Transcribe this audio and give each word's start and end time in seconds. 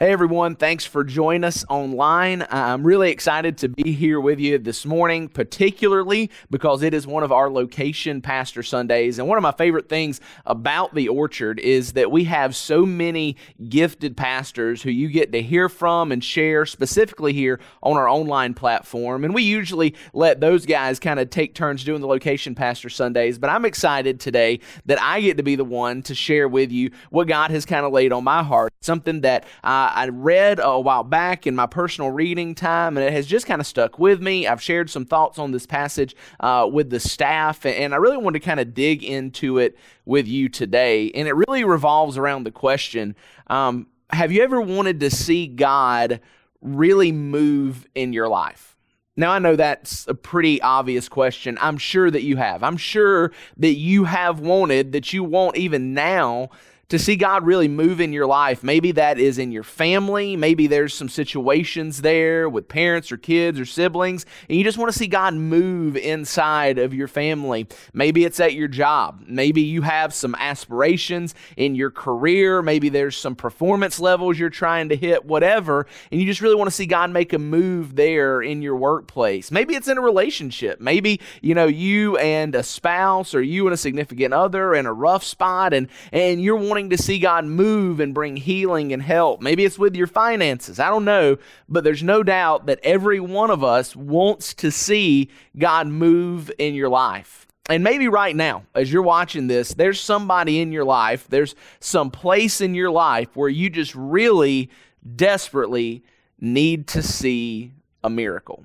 Hey 0.00 0.12
everyone, 0.12 0.54
thanks 0.54 0.84
for 0.84 1.02
joining 1.02 1.42
us 1.42 1.64
online. 1.68 2.46
I'm 2.50 2.84
really 2.86 3.10
excited 3.10 3.58
to 3.58 3.68
be 3.68 3.90
here 3.90 4.20
with 4.20 4.38
you 4.38 4.56
this 4.56 4.86
morning, 4.86 5.28
particularly 5.28 6.30
because 6.52 6.84
it 6.84 6.94
is 6.94 7.04
one 7.04 7.24
of 7.24 7.32
our 7.32 7.50
location 7.50 8.22
pastor 8.22 8.62
Sundays. 8.62 9.18
And 9.18 9.26
one 9.26 9.38
of 9.38 9.42
my 9.42 9.50
favorite 9.50 9.88
things 9.88 10.20
about 10.46 10.94
the 10.94 11.08
Orchard 11.08 11.58
is 11.58 11.94
that 11.94 12.12
we 12.12 12.22
have 12.26 12.54
so 12.54 12.86
many 12.86 13.34
gifted 13.68 14.16
pastors 14.16 14.82
who 14.82 14.90
you 14.92 15.08
get 15.08 15.32
to 15.32 15.42
hear 15.42 15.68
from 15.68 16.12
and 16.12 16.22
share 16.22 16.64
specifically 16.64 17.32
here 17.32 17.58
on 17.82 17.96
our 17.96 18.08
online 18.08 18.54
platform. 18.54 19.24
And 19.24 19.34
we 19.34 19.42
usually 19.42 19.96
let 20.12 20.40
those 20.40 20.64
guys 20.64 21.00
kind 21.00 21.18
of 21.18 21.28
take 21.28 21.56
turns 21.56 21.82
doing 21.82 22.02
the 22.02 22.06
location 22.06 22.54
pastor 22.54 22.88
Sundays. 22.88 23.36
But 23.36 23.50
I'm 23.50 23.64
excited 23.64 24.20
today 24.20 24.60
that 24.86 25.02
I 25.02 25.20
get 25.22 25.38
to 25.38 25.42
be 25.42 25.56
the 25.56 25.64
one 25.64 26.02
to 26.02 26.14
share 26.14 26.46
with 26.46 26.70
you 26.70 26.92
what 27.10 27.26
God 27.26 27.50
has 27.50 27.66
kind 27.66 27.84
of 27.84 27.90
laid 27.90 28.12
on 28.12 28.22
my 28.22 28.44
heart, 28.44 28.72
something 28.80 29.22
that 29.22 29.44
I 29.64 29.87
I 29.94 30.08
read 30.08 30.60
a 30.62 30.78
while 30.80 31.04
back 31.04 31.46
in 31.46 31.54
my 31.54 31.66
personal 31.66 32.10
reading 32.10 32.54
time, 32.54 32.96
and 32.96 33.06
it 33.06 33.12
has 33.12 33.26
just 33.26 33.46
kind 33.46 33.60
of 33.60 33.66
stuck 33.66 33.98
with 33.98 34.20
me. 34.20 34.46
I've 34.46 34.62
shared 34.62 34.90
some 34.90 35.04
thoughts 35.04 35.38
on 35.38 35.52
this 35.52 35.66
passage 35.66 36.14
uh, 36.40 36.68
with 36.70 36.90
the 36.90 37.00
staff, 37.00 37.66
and 37.66 37.94
I 37.94 37.96
really 37.96 38.16
wanted 38.16 38.40
to 38.40 38.44
kind 38.46 38.60
of 38.60 38.74
dig 38.74 39.02
into 39.02 39.58
it 39.58 39.76
with 40.04 40.26
you 40.26 40.48
today. 40.48 41.10
And 41.12 41.28
it 41.28 41.34
really 41.34 41.64
revolves 41.64 42.16
around 42.16 42.44
the 42.44 42.50
question 42.50 43.16
um, 43.48 43.86
Have 44.10 44.32
you 44.32 44.42
ever 44.42 44.60
wanted 44.60 45.00
to 45.00 45.10
see 45.10 45.46
God 45.46 46.20
really 46.60 47.12
move 47.12 47.86
in 47.94 48.12
your 48.12 48.28
life? 48.28 48.76
Now, 49.18 49.32
I 49.32 49.40
know 49.40 49.56
that's 49.56 50.06
a 50.06 50.14
pretty 50.14 50.62
obvious 50.62 51.08
question. 51.08 51.58
I'm 51.60 51.76
sure 51.76 52.08
that 52.08 52.22
you 52.22 52.36
have. 52.36 52.62
I'm 52.62 52.76
sure 52.76 53.32
that 53.56 53.74
you 53.74 54.04
have 54.04 54.38
wanted, 54.38 54.92
that 54.92 55.12
you 55.12 55.24
want 55.24 55.56
even 55.56 55.92
now 55.92 56.50
to 56.88 56.98
see 56.98 57.16
God 57.16 57.44
really 57.44 57.68
move 57.68 58.00
in 58.00 58.14
your 58.14 58.26
life. 58.26 58.62
Maybe 58.62 58.92
that 58.92 59.18
is 59.18 59.36
in 59.38 59.52
your 59.52 59.62
family. 59.62 60.36
Maybe 60.36 60.66
there's 60.66 60.94
some 60.94 61.10
situations 61.10 62.00
there 62.00 62.48
with 62.48 62.66
parents 62.66 63.12
or 63.12 63.18
kids 63.18 63.60
or 63.60 63.66
siblings, 63.66 64.24
and 64.48 64.56
you 64.56 64.64
just 64.64 64.78
want 64.78 64.90
to 64.90 64.98
see 64.98 65.06
God 65.06 65.34
move 65.34 65.98
inside 65.98 66.78
of 66.78 66.94
your 66.94 67.08
family. 67.08 67.66
Maybe 67.92 68.24
it's 68.24 68.40
at 68.40 68.54
your 68.54 68.68
job. 68.68 69.22
Maybe 69.26 69.60
you 69.60 69.82
have 69.82 70.14
some 70.14 70.34
aspirations 70.36 71.34
in 71.58 71.74
your 71.74 71.90
career. 71.90 72.62
Maybe 72.62 72.88
there's 72.88 73.16
some 73.16 73.36
performance 73.36 74.00
levels 74.00 74.38
you're 74.38 74.48
trying 74.48 74.88
to 74.88 74.96
hit, 74.96 75.26
whatever, 75.26 75.86
and 76.10 76.18
you 76.18 76.26
just 76.26 76.40
really 76.40 76.56
want 76.56 76.68
to 76.68 76.74
see 76.74 76.86
God 76.86 77.10
make 77.10 77.34
a 77.34 77.38
move 77.38 77.96
there 77.96 78.40
in 78.40 78.62
your 78.62 78.76
workplace. 78.76 79.50
Maybe 79.50 79.74
it's 79.74 79.88
in 79.88 79.98
a 79.98 80.02
relationship. 80.02 80.80
Maybe, 80.80 81.20
you 81.42 81.54
know, 81.54 81.66
you 81.66 82.16
and 82.16 82.54
a 82.54 82.62
spouse 82.62 83.34
or 83.34 83.42
you 83.42 83.66
and 83.66 83.74
a 83.74 83.76
significant 83.76 84.32
other 84.32 84.74
in 84.74 84.86
a 84.86 84.92
rough 84.92 85.24
spot 85.24 85.74
and 85.74 85.88
and 86.12 86.40
you're 86.40 86.56
wanting 86.56 86.77
wanting 86.78 86.96
to 86.96 87.02
see 87.02 87.18
God 87.18 87.44
move 87.44 87.98
and 87.98 88.14
bring 88.14 88.36
healing 88.36 88.92
and 88.92 89.02
help. 89.02 89.42
Maybe 89.42 89.64
it's 89.64 89.80
with 89.80 89.96
your 89.96 90.06
finances. 90.06 90.78
I 90.78 90.90
don't 90.90 91.04
know. 91.04 91.36
But 91.68 91.82
there's 91.82 92.04
no 92.04 92.22
doubt 92.22 92.66
that 92.66 92.78
every 92.84 93.18
one 93.18 93.50
of 93.50 93.64
us 93.64 93.96
wants 93.96 94.54
to 94.54 94.70
see 94.70 95.28
God 95.58 95.88
move 95.88 96.52
in 96.56 96.76
your 96.76 96.88
life. 96.88 97.48
And 97.68 97.82
maybe 97.82 98.06
right 98.06 98.36
now, 98.36 98.64
as 98.76 98.92
you're 98.92 99.02
watching 99.02 99.48
this, 99.48 99.74
there's 99.74 100.00
somebody 100.00 100.60
in 100.60 100.70
your 100.70 100.84
life, 100.84 101.26
there's 101.28 101.56
some 101.80 102.12
place 102.12 102.60
in 102.60 102.76
your 102.76 102.92
life 102.92 103.34
where 103.34 103.48
you 103.48 103.68
just 103.70 103.92
really 103.96 104.70
desperately 105.16 106.04
need 106.40 106.86
to 106.88 107.02
see 107.02 107.72
a 108.04 108.08
miracle. 108.08 108.64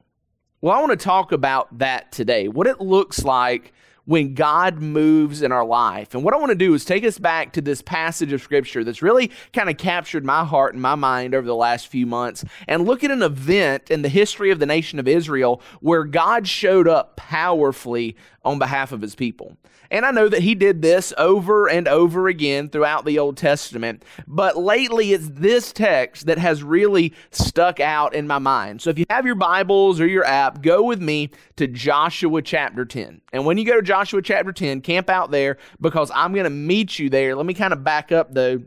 Well, 0.61 0.77
I 0.77 0.79
want 0.79 0.91
to 0.91 1.03
talk 1.03 1.31
about 1.31 1.79
that 1.79 2.11
today, 2.11 2.47
what 2.47 2.67
it 2.67 2.79
looks 2.79 3.23
like 3.23 3.73
when 4.05 4.33
God 4.33 4.81
moves 4.81 5.41
in 5.41 5.51
our 5.51 5.65
life. 5.65 6.13
And 6.13 6.23
what 6.23 6.33
I 6.33 6.37
want 6.37 6.49
to 6.49 6.55
do 6.55 6.73
is 6.73 6.83
take 6.83 7.05
us 7.05 7.17
back 7.17 7.53
to 7.53 7.61
this 7.61 7.81
passage 7.81 8.33
of 8.33 8.41
scripture 8.41 8.83
that's 8.83 9.01
really 9.01 9.31
kind 9.53 9.69
of 9.69 9.77
captured 9.77 10.25
my 10.25 10.43
heart 10.43 10.73
and 10.73 10.81
my 10.81 10.95
mind 10.95 11.33
over 11.33 11.47
the 11.47 11.55
last 11.55 11.87
few 11.87 12.05
months 12.05 12.43
and 12.67 12.85
look 12.85 13.03
at 13.03 13.11
an 13.11 13.23
event 13.23 13.89
in 13.89 14.01
the 14.01 14.09
history 14.09 14.51
of 14.51 14.59
the 14.59 14.65
nation 14.65 14.99
of 14.99 15.07
Israel 15.07 15.61
where 15.79 16.03
God 16.03 16.47
showed 16.47 16.87
up 16.87 17.15
powerfully 17.15 18.17
on 18.43 18.59
behalf 18.59 18.91
of 18.91 19.01
his 19.01 19.15
people. 19.15 19.57
And 19.93 20.07
I 20.07 20.11
know 20.11 20.27
that 20.27 20.41
he 20.41 20.55
did 20.55 20.81
this 20.81 21.13
over 21.19 21.69
and 21.69 21.87
over 21.87 22.27
again 22.27 22.67
throughout 22.67 23.05
the 23.05 23.19
Old 23.19 23.37
Testament, 23.37 24.03
but 24.27 24.57
lately 24.57 25.13
it's 25.13 25.29
this 25.29 25.71
text 25.71 26.25
that 26.25 26.39
has 26.39 26.63
really 26.63 27.13
stuck 27.29 27.79
out 27.79 28.15
in 28.15 28.25
my 28.25 28.39
mind. 28.39 28.81
So 28.81 28.89
if 28.89 28.97
you 28.97 29.05
have 29.11 29.25
your 29.25 29.35
Bibles 29.35 30.01
or 30.01 30.07
your 30.07 30.25
app, 30.25 30.63
go 30.63 30.81
with 30.81 30.99
me 30.99 31.29
to 31.57 31.67
Joshua 31.67 32.41
chapter 32.41 32.85
10. 32.85 33.21
And 33.33 33.45
when 33.45 33.59
you 33.59 33.65
go 33.65 33.75
to 33.75 33.83
Joshua 33.93 34.23
chapter 34.23 34.51
10, 34.51 34.81
camp 34.81 35.07
out 35.07 35.29
there 35.29 35.59
because 35.79 36.09
I'm 36.15 36.33
going 36.33 36.45
to 36.45 36.49
meet 36.49 36.97
you 36.97 37.11
there. 37.11 37.35
Let 37.35 37.45
me 37.45 37.53
kind 37.53 37.71
of 37.71 37.83
back 37.83 38.11
up 38.11 38.33
though 38.33 38.63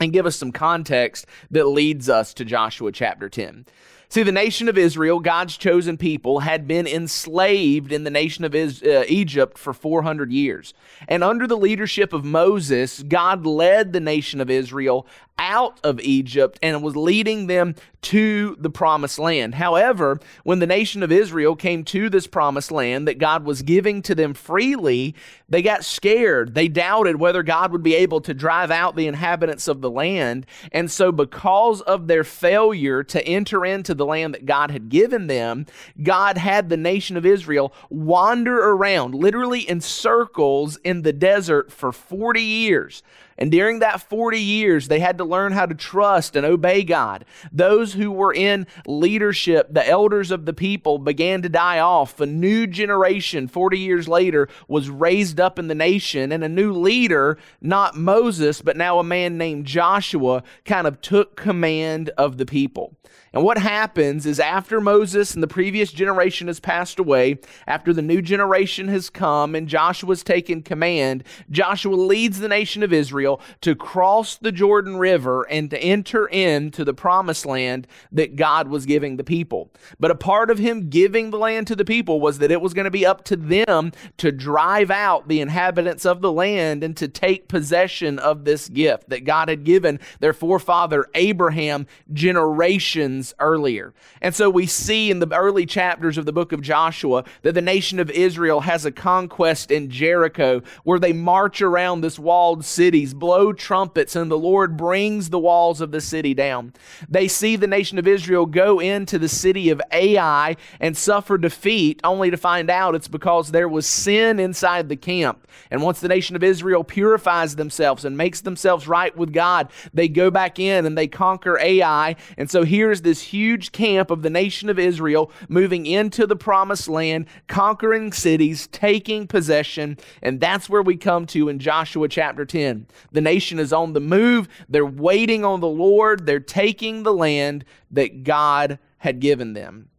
and 0.00 0.14
give 0.14 0.24
us 0.24 0.34
some 0.34 0.50
context 0.50 1.26
that 1.50 1.66
leads 1.66 2.08
us 2.08 2.32
to 2.32 2.46
Joshua 2.46 2.90
chapter 2.90 3.28
10. 3.28 3.66
See, 4.08 4.22
the 4.22 4.32
nation 4.32 4.70
of 4.70 4.78
Israel, 4.78 5.20
God's 5.20 5.58
chosen 5.58 5.98
people, 5.98 6.40
had 6.40 6.66
been 6.66 6.86
enslaved 6.86 7.92
in 7.92 8.04
the 8.04 8.10
nation 8.10 8.46
of 8.46 8.54
uh, 8.54 9.04
Egypt 9.08 9.58
for 9.58 9.74
400 9.74 10.32
years. 10.32 10.72
And 11.06 11.22
under 11.22 11.46
the 11.46 11.58
leadership 11.58 12.14
of 12.14 12.24
Moses, 12.24 13.02
God 13.02 13.44
led 13.44 13.92
the 13.92 14.00
nation 14.00 14.40
of 14.40 14.48
Israel 14.48 15.06
out 15.38 15.80
of 15.82 16.00
Egypt 16.00 16.58
and 16.62 16.82
was 16.82 16.96
leading 16.96 17.46
them 17.46 17.74
to 18.02 18.56
the 18.58 18.70
promised 18.70 19.18
land. 19.18 19.54
However, 19.54 20.18
when 20.42 20.58
the 20.58 20.66
nation 20.66 21.02
of 21.02 21.12
Israel 21.12 21.54
came 21.54 21.84
to 21.84 22.10
this 22.10 22.26
promised 22.26 22.72
land 22.72 23.06
that 23.06 23.18
God 23.18 23.44
was 23.44 23.62
giving 23.62 24.02
to 24.02 24.14
them 24.14 24.34
freely, 24.34 25.14
they 25.48 25.62
got 25.62 25.84
scared. 25.84 26.54
They 26.54 26.68
doubted 26.68 27.16
whether 27.16 27.42
God 27.42 27.70
would 27.72 27.82
be 27.82 27.94
able 27.94 28.20
to 28.22 28.34
drive 28.34 28.70
out 28.70 28.96
the 28.96 29.06
inhabitants 29.06 29.68
of 29.68 29.80
the 29.80 29.90
land. 29.90 30.46
And 30.72 30.90
so, 30.90 31.12
because 31.12 31.80
of 31.82 32.08
their 32.08 32.24
failure 32.24 33.04
to 33.04 33.24
enter 33.26 33.64
into 33.64 33.94
the 33.94 34.06
land 34.06 34.34
that 34.34 34.46
God 34.46 34.70
had 34.70 34.88
given 34.88 35.28
them, 35.28 35.66
God 36.02 36.38
had 36.38 36.68
the 36.68 36.76
nation 36.76 37.16
of 37.16 37.26
Israel 37.26 37.72
wander 37.88 38.58
around, 38.70 39.14
literally 39.14 39.60
in 39.60 39.80
circles 39.80 40.76
in 40.78 41.02
the 41.02 41.12
desert 41.12 41.70
for 41.70 41.92
40 41.92 42.42
years. 42.42 43.02
And 43.38 43.50
during 43.50 43.80
that 43.80 44.00
40 44.00 44.38
years, 44.38 44.88
they 44.88 45.00
had 45.00 45.18
to 45.18 45.24
learn 45.24 45.52
how 45.52 45.66
to 45.66 45.74
trust 45.74 46.36
and 46.36 46.46
obey 46.46 46.84
God. 46.84 47.24
Those 47.50 47.94
who 47.94 48.10
were 48.10 48.34
in 48.34 48.66
leadership, 48.86 49.68
the 49.72 49.86
elders 49.86 50.30
of 50.30 50.44
the 50.44 50.52
people, 50.52 50.98
began 50.98 51.42
to 51.42 51.48
die 51.48 51.78
off. 51.78 52.20
A 52.20 52.26
new 52.26 52.66
generation, 52.66 53.48
40 53.48 53.78
years 53.78 54.08
later, 54.08 54.48
was 54.68 54.90
raised 54.90 55.40
up 55.40 55.58
in 55.58 55.68
the 55.68 55.74
nation, 55.74 56.32
and 56.32 56.44
a 56.44 56.48
new 56.48 56.72
leader, 56.72 57.38
not 57.60 57.96
Moses, 57.96 58.62
but 58.62 58.76
now 58.76 58.98
a 58.98 59.04
man 59.04 59.38
named 59.38 59.66
Joshua, 59.66 60.42
kind 60.64 60.86
of 60.86 61.00
took 61.00 61.36
command 61.36 62.10
of 62.16 62.38
the 62.38 62.46
people. 62.46 62.96
And 63.32 63.44
what 63.44 63.56
happens 63.56 64.26
is 64.26 64.38
after 64.38 64.80
Moses 64.80 65.32
and 65.32 65.42
the 65.42 65.48
previous 65.48 65.90
generation 65.90 66.48
has 66.48 66.60
passed 66.60 66.98
away, 66.98 67.38
after 67.66 67.94
the 67.94 68.02
new 68.02 68.20
generation 68.20 68.88
has 68.88 69.08
come 69.08 69.54
and 69.54 69.68
Joshua's 69.68 70.22
taken 70.22 70.62
command, 70.62 71.24
Joshua 71.50 71.94
leads 71.94 72.40
the 72.40 72.48
nation 72.48 72.82
of 72.82 72.92
Israel 72.92 73.40
to 73.62 73.74
cross 73.74 74.36
the 74.36 74.52
Jordan 74.52 74.98
River 74.98 75.44
and 75.44 75.70
to 75.70 75.82
enter 75.82 76.26
into 76.26 76.84
the 76.84 76.92
promised 76.92 77.46
land 77.46 77.86
that 78.10 78.36
God 78.36 78.68
was 78.68 78.84
giving 78.84 79.16
the 79.16 79.24
people. 79.24 79.70
But 79.98 80.10
a 80.10 80.16
part 80.16 80.50
of 80.50 80.58
him 80.58 80.90
giving 80.90 81.30
the 81.30 81.38
land 81.38 81.66
to 81.68 81.76
the 81.76 81.86
people 81.86 82.20
was 82.20 82.38
that 82.38 82.50
it 82.50 82.60
was 82.60 82.74
going 82.74 82.84
to 82.84 82.90
be 82.90 83.06
up 83.06 83.24
to 83.24 83.36
them 83.36 83.92
to 84.18 84.30
drive 84.30 84.90
out 84.90 85.28
the 85.28 85.40
inhabitants 85.40 86.04
of 86.04 86.20
the 86.20 86.32
land 86.32 86.84
and 86.84 86.94
to 86.98 87.08
take 87.08 87.48
possession 87.48 88.18
of 88.18 88.44
this 88.44 88.68
gift 88.68 89.08
that 89.08 89.24
God 89.24 89.48
had 89.48 89.64
given 89.64 90.00
their 90.20 90.34
forefather 90.34 91.06
Abraham 91.14 91.86
generations 92.12 93.21
earlier. 93.38 93.94
And 94.20 94.34
so 94.34 94.50
we 94.50 94.66
see 94.66 95.10
in 95.10 95.18
the 95.18 95.32
early 95.34 95.66
chapters 95.66 96.18
of 96.18 96.26
the 96.26 96.32
book 96.32 96.52
of 96.52 96.60
Joshua 96.60 97.24
that 97.42 97.52
the 97.52 97.62
nation 97.62 97.98
of 98.00 98.10
Israel 98.10 98.60
has 98.62 98.84
a 98.84 98.90
conquest 98.90 99.70
in 99.70 99.90
Jericho 99.90 100.62
where 100.84 100.98
they 100.98 101.12
march 101.12 101.62
around 101.62 102.00
this 102.00 102.18
walled 102.18 102.64
cities, 102.64 103.14
blow 103.14 103.52
trumpets, 103.52 104.16
and 104.16 104.30
the 104.30 104.38
Lord 104.38 104.76
brings 104.76 105.30
the 105.30 105.38
walls 105.38 105.80
of 105.80 105.92
the 105.92 106.00
city 106.00 106.34
down. 106.34 106.72
They 107.08 107.28
see 107.28 107.56
the 107.56 107.66
nation 107.66 107.98
of 107.98 108.06
Israel 108.06 108.46
go 108.46 108.80
into 108.80 109.18
the 109.18 109.28
city 109.28 109.70
of 109.70 109.80
Ai 109.92 110.56
and 110.80 110.96
suffer 110.96 111.38
defeat, 111.38 112.00
only 112.04 112.30
to 112.30 112.36
find 112.36 112.70
out 112.70 112.94
it's 112.94 113.08
because 113.08 113.50
there 113.50 113.68
was 113.68 113.86
sin 113.86 114.40
inside 114.40 114.88
the 114.88 114.96
camp. 114.96 115.46
And 115.70 115.82
once 115.82 116.00
the 116.00 116.08
nation 116.08 116.36
of 116.36 116.42
Israel 116.42 116.84
purifies 116.84 117.56
themselves 117.56 118.04
and 118.04 118.16
makes 118.16 118.40
themselves 118.40 118.88
right 118.88 119.14
with 119.16 119.32
God, 119.32 119.70
they 119.92 120.08
go 120.08 120.30
back 120.30 120.58
in 120.58 120.86
and 120.86 120.96
they 120.96 121.08
conquer 121.08 121.58
Ai. 121.58 122.16
And 122.36 122.50
so 122.50 122.64
here's 122.64 123.02
this 123.02 123.11
this 123.12 123.20
huge 123.24 123.72
camp 123.72 124.10
of 124.10 124.22
the 124.22 124.30
nation 124.30 124.70
of 124.70 124.78
Israel 124.78 125.30
moving 125.46 125.84
into 125.84 126.26
the 126.26 126.34
promised 126.34 126.88
land, 126.88 127.26
conquering 127.46 128.10
cities, 128.10 128.68
taking 128.68 129.26
possession. 129.26 129.98
And 130.22 130.40
that's 130.40 130.66
where 130.66 130.80
we 130.80 130.96
come 130.96 131.26
to 131.26 131.50
in 131.50 131.58
Joshua 131.58 132.08
chapter 132.08 132.46
10. 132.46 132.86
The 133.10 133.20
nation 133.20 133.58
is 133.58 133.70
on 133.70 133.92
the 133.92 134.00
move, 134.00 134.48
they're 134.66 134.86
waiting 134.86 135.44
on 135.44 135.60
the 135.60 135.68
Lord, 135.68 136.24
they're 136.24 136.40
taking 136.40 137.02
the 137.02 137.12
land 137.12 137.66
that 137.90 138.24
God 138.24 138.78
had 138.96 139.20
given 139.20 139.52
them. 139.52 139.90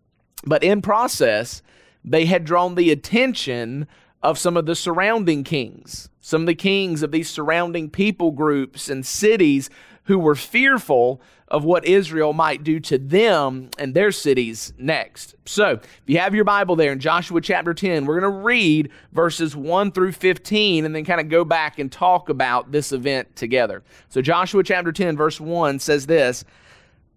But 0.43 0.63
in 0.63 0.81
process, 0.81 1.61
they 2.03 2.25
had 2.25 2.45
drawn 2.45 2.73
the 2.73 2.89
attention 2.89 3.85
of 4.23 4.39
some 4.39 4.57
of 4.57 4.65
the 4.65 4.75
surrounding 4.75 5.43
kings, 5.43 6.09
some 6.19 6.41
of 6.41 6.47
the 6.47 6.55
kings 6.55 7.03
of 7.03 7.11
these 7.11 7.29
surrounding 7.29 7.91
people 7.91 8.31
groups 8.31 8.89
and 8.89 9.05
cities 9.05 9.69
who 10.05 10.19
were 10.19 10.35
fearful 10.35 11.21
of 11.47 11.63
what 11.63 11.85
Israel 11.85 12.33
might 12.33 12.63
do 12.63 12.79
to 12.79 12.97
them 12.97 13.69
and 13.77 13.93
their 13.93 14.11
cities 14.11 14.73
next. 14.77 15.35
So, 15.45 15.73
if 15.73 16.03
you 16.07 16.17
have 16.17 16.33
your 16.33 16.45
Bible 16.45 16.75
there 16.75 16.91
in 16.91 16.99
Joshua 16.99 17.41
chapter 17.41 17.75
10, 17.75 18.05
we're 18.05 18.19
going 18.19 18.31
to 18.31 18.39
read 18.39 18.89
verses 19.11 19.55
1 19.55 19.91
through 19.91 20.13
15 20.13 20.83
and 20.83 20.95
then 20.95 21.05
kind 21.05 21.21
of 21.21 21.29
go 21.29 21.45
back 21.45 21.77
and 21.77 21.91
talk 21.91 22.29
about 22.29 22.71
this 22.71 22.91
event 22.91 23.35
together. 23.35 23.83
So, 24.09 24.21
Joshua 24.21 24.63
chapter 24.63 24.91
10, 24.91 25.15
verse 25.15 25.39
1 25.39 25.77
says 25.79 26.07
this 26.07 26.43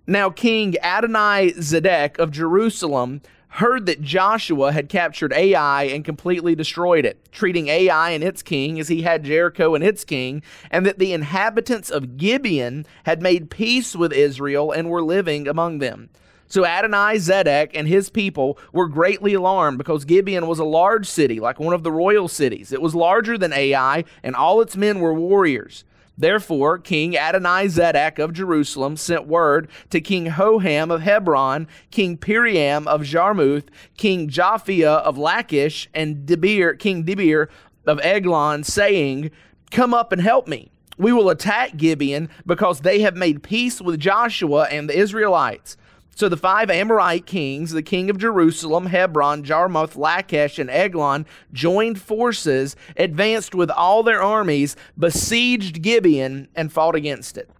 Now, 0.06 0.29
King 0.29 0.77
Adonai 0.83 1.53
Zedek 1.53 2.19
of 2.19 2.31
Jerusalem 2.31 3.23
heard 3.49 3.87
that 3.87 4.03
Joshua 4.03 4.73
had 4.73 4.89
captured 4.89 5.33
Ai 5.33 5.85
and 5.85 6.05
completely 6.05 6.55
destroyed 6.55 7.05
it, 7.05 7.33
treating 7.33 7.69
Ai 7.69 8.11
and 8.11 8.23
its 8.23 8.43
king 8.43 8.79
as 8.79 8.89
he 8.89 9.03
had 9.03 9.25
Jericho 9.25 9.75
and 9.75 9.83
its 9.83 10.05
king, 10.05 10.43
and 10.71 10.85
that 10.85 10.99
the 10.99 11.13
inhabitants 11.13 11.91
of 11.91 12.17
Gibeon 12.17 12.87
had 13.05 13.23
made 13.23 13.51
peace 13.51 13.97
with 13.97 14.13
Israel 14.13 14.73
and 14.73 14.91
were 14.91 15.03
living 15.03 15.49
among 15.49 15.79
them. 15.79 16.11
So 16.49 16.65
Adonai 16.65 17.17
Zedek 17.17 17.71
and 17.75 17.89
his 17.89 18.09
people 18.09 18.59
were 18.73 18.87
greatly 18.87 19.35
alarmed 19.35 19.79
because 19.79 20.05
Gibeon 20.05 20.47
was 20.47 20.59
a 20.59 20.65
large 20.65 21.07
city, 21.07 21.41
like 21.41 21.59
one 21.59 21.75
of 21.75 21.83
the 21.83 21.91
royal 21.91 22.29
cities. 22.29 22.73
It 22.73 22.81
was 22.83 22.95
larger 22.95 23.37
than 23.37 23.53
Ai, 23.53 24.05
and 24.23 24.37
all 24.37 24.61
its 24.61 24.77
men 24.77 25.01
were 25.01 25.15
warriors. 25.15 25.85
Therefore, 26.19 26.79
King 26.79 27.17
Adonai 27.17 27.67
Zedek 27.67 28.19
of 28.19 28.33
Jerusalem 28.33 28.97
sent 28.97 29.27
word 29.27 29.69
to 29.91 30.01
King 30.01 30.27
Hoham 30.27 30.91
of 30.91 31.03
Hebron, 31.03 31.69
King 31.91 32.17
Piram 32.17 32.87
of 32.87 33.03
Jarmuth, 33.03 33.69
King 33.97 34.29
Japhia 34.29 34.99
of 35.03 35.19
Lachish, 35.19 35.89
and 35.95 36.27
Debir, 36.27 36.79
King 36.79 37.05
Debir 37.05 37.49
of 37.87 38.01
Eglon, 38.03 38.65
saying, 38.65 39.31
Come 39.71 39.93
up 39.93 40.13
and 40.13 40.23
help 40.23 40.49
me. 40.49 40.71
We 40.99 41.13
will 41.13 41.29
attack 41.29 41.77
Gibeon 41.77 42.31
because 42.47 42.81
they 42.81 43.01
have 43.01 43.17
made 43.17 43.43
peace 43.43 43.83
with 43.83 44.01
Joshua 44.01 44.67
and 44.71 44.89
the 44.89 44.99
Israelites. 44.99 45.77
So 46.17 46.31
the 46.31 46.37
five 46.39 46.71
Amorite 46.71 47.27
kings, 47.27 47.73
the 47.73 47.83
king 47.83 48.09
of 48.09 48.17
Jerusalem, 48.17 48.87
Hebron, 48.87 49.45
Jarmuth, 49.45 49.97
Lachish, 49.97 50.59
and 50.59 50.71
Eglon, 50.71 51.27
joined 51.53 52.01
forces, 52.01 52.75
advanced 52.97 53.55
with 53.55 53.71
all 53.71 54.03
their 54.03 54.23
armies, 54.23 54.77
besieged 54.99 55.83
Gibeon, 55.83 56.49
and 56.57 56.73
fought 56.73 56.95
against 56.95 57.37
it. 57.37 57.51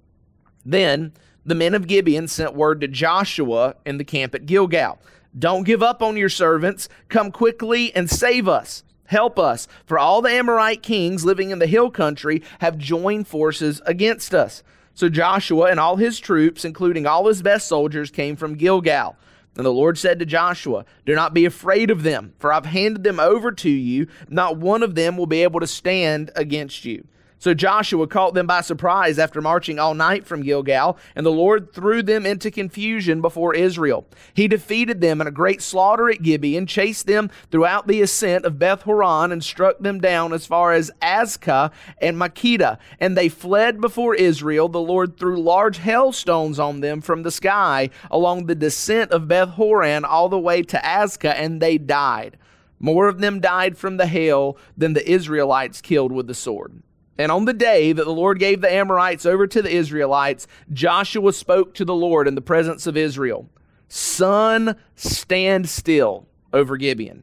Then 0.64 1.12
the 1.44 1.55
men 1.55 1.75
of 1.75 1.87
Gibeon 1.87 2.29
sent 2.29 2.55
word 2.55 2.81
to 2.81 2.88
Joshua 2.88 3.76
in 3.85 3.99
the 3.99 4.05
camp 4.05 4.35
at 4.35 4.47
Gilgal 4.47 4.99
Don't 5.38 5.64
give 5.64 5.82
up 5.82 6.02
on 6.02 6.17
your 6.17 6.31
servants. 6.31 6.88
Come 7.11 7.31
quickly 7.32 7.94
and 7.94 8.09
save 8.09 8.49
us. 8.49 8.85
Help 9.05 9.38
us, 9.38 9.69
for 9.85 9.99
all 9.99 10.23
the 10.23 10.31
Amorite 10.31 10.82
kings 10.82 11.26
living 11.26 11.50
in 11.50 11.59
the 11.59 11.67
hill 11.67 11.91
country 11.91 12.43
have 12.61 12.79
joined 12.79 13.29
forces 13.29 13.82
against 13.85 14.35
us. 14.35 14.62
So 14.96 15.10
Joshua 15.10 15.66
and 15.66 15.78
all 15.78 15.96
his 15.96 16.19
troops, 16.19 16.64
including 16.64 17.06
all 17.06 17.28
his 17.28 17.43
best 17.43 17.69
soldiers, 17.69 18.10
came 18.10 18.34
from 18.34 18.54
Gilgal. 18.54 19.14
And 19.54 19.64
the 19.64 19.72
Lord 19.72 19.98
said 19.98 20.19
to 20.19 20.26
Joshua, 20.26 20.87
Do 21.04 21.14
not 21.14 21.34
be 21.34 21.44
afraid 21.44 21.90
of 21.90 22.02
them, 22.02 22.32
for 22.38 22.50
I've 22.50 22.64
handed 22.64 23.04
them 23.04 23.20
over 23.20 23.52
to 23.52 23.70
you. 23.70 24.06
Not 24.31 24.56
one 24.56 24.82
of 24.82 24.94
them 24.94 25.19
will 25.19 25.26
be 25.26 25.43
able 25.43 25.60
to 25.60 25.66
stand 25.66 26.31
against 26.34 26.87
you. 26.87 27.06
So 27.38 27.53
Joshua 27.53 28.06
caught 28.06 28.35
them 28.35 28.47
by 28.47 28.62
surprise 28.62 29.19
after 29.19 29.43
marching 29.43 29.79
all 29.79 29.94
night 29.94 30.27
from 30.27 30.43
Gilgal, 30.43 30.97
and 31.15 31.27
the 31.27 31.31
Lord 31.31 31.73
threw 31.73 32.03
them 32.03 32.25
into 32.25 32.50
confusion 32.50 33.21
before 33.21 33.55
Israel. 33.55 34.06
He 34.33 34.49
defeated 34.49 35.00
them 35.00 35.21
in 35.21 35.27
a 35.27 35.33
great 35.33 35.61
slaughter 35.61 36.09
at 36.09 36.23
Gibeon, 36.23 36.67
chased 36.67 37.06
them 37.06 37.31
throughout 37.50 37.87
the 37.87 38.00
ascent 38.00 38.47
of 38.47 38.59
Beth 38.59 38.83
Horon, 38.83 39.33
and 39.33 39.44
struck 39.44 39.79
them 39.81 40.00
down 40.00 40.33
as 40.33 40.47
far 40.47 40.73
as 40.73 40.91
Azekah 41.03 41.73
and 42.00 42.17
Makkedah. 42.17 42.79
And 42.99 43.17
they 43.17 43.29
fled 43.29 43.81
before 43.81 44.15
Israel. 44.15 44.69
The 44.69 44.81
Lord 44.81 45.19
threw 45.19 45.41
large 45.41 45.79
hailstones 45.79 46.59
on 46.59 46.81
them 46.81 47.03
from 47.03 47.23
the 47.23 47.31
sky 47.31 47.91
along 48.11 48.47
the 48.47 48.55
descent 48.55 49.11
of 49.11 49.29
Beth 49.29 49.50
Horon 49.50 50.05
all 50.05 50.31
the 50.31 50.38
way 50.38 50.62
to 50.62 50.79
Azekah, 50.79 51.35
and 51.37 51.61
they 51.61 51.77
died. 51.77 52.38
More 52.81 53.09
of 53.09 53.21
them 53.21 53.41
died 53.41 53.77
from 53.77 53.99
the 53.99 54.06
hail 54.06 54.56
than 54.77 54.94
the 54.94 55.09
Israelites 55.09 55.81
killed 55.81 56.12
with 56.12 56.27
the 56.27 56.35
sword. 56.35 56.83
And 57.18 57.32
on 57.32 57.46
the 57.46 57.52
day 57.52 57.92
that 57.92 58.04
the 58.04 58.12
Lord 58.12 58.38
gave 58.38 58.60
the 58.60 58.72
Amorites 58.72 59.24
over 59.24 59.46
to 59.46 59.62
the 59.62 59.74
Israelites, 59.74 60.46
Joshua 60.72 61.32
spoke 61.32 61.74
to 61.74 61.84
the 61.84 61.94
Lord 61.94 62.28
in 62.28 62.34
the 62.34 62.40
presence 62.40 62.86
of 62.86 62.96
Israel 62.96 63.48
Sun, 63.88 64.76
stand 64.94 65.68
still 65.68 66.26
over 66.52 66.76
Gibeon, 66.76 67.22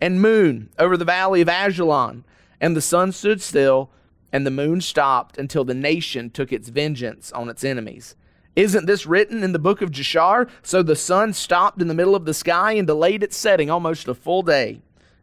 and 0.00 0.20
moon 0.20 0.68
over 0.78 0.96
the 0.96 1.04
valley 1.04 1.40
of 1.40 1.48
Ajalon. 1.48 2.24
And 2.60 2.76
the 2.76 2.80
sun 2.80 3.12
stood 3.12 3.40
still, 3.42 3.90
and 4.32 4.46
the 4.46 4.50
moon 4.50 4.80
stopped 4.80 5.36
until 5.38 5.64
the 5.64 5.74
nation 5.74 6.30
took 6.30 6.52
its 6.52 6.68
vengeance 6.68 7.32
on 7.32 7.48
its 7.48 7.64
enemies. 7.64 8.14
Isn't 8.54 8.86
this 8.86 9.06
written 9.06 9.42
in 9.42 9.52
the 9.52 9.58
book 9.58 9.80
of 9.80 9.90
Jashar? 9.90 10.48
So 10.62 10.82
the 10.82 10.94
sun 10.94 11.32
stopped 11.32 11.80
in 11.80 11.88
the 11.88 11.94
middle 11.94 12.14
of 12.14 12.26
the 12.26 12.34
sky 12.34 12.72
and 12.72 12.86
delayed 12.86 13.22
its 13.22 13.36
setting 13.36 13.70
almost 13.70 14.06
a 14.08 14.14
full 14.14 14.42
day. 14.42 14.82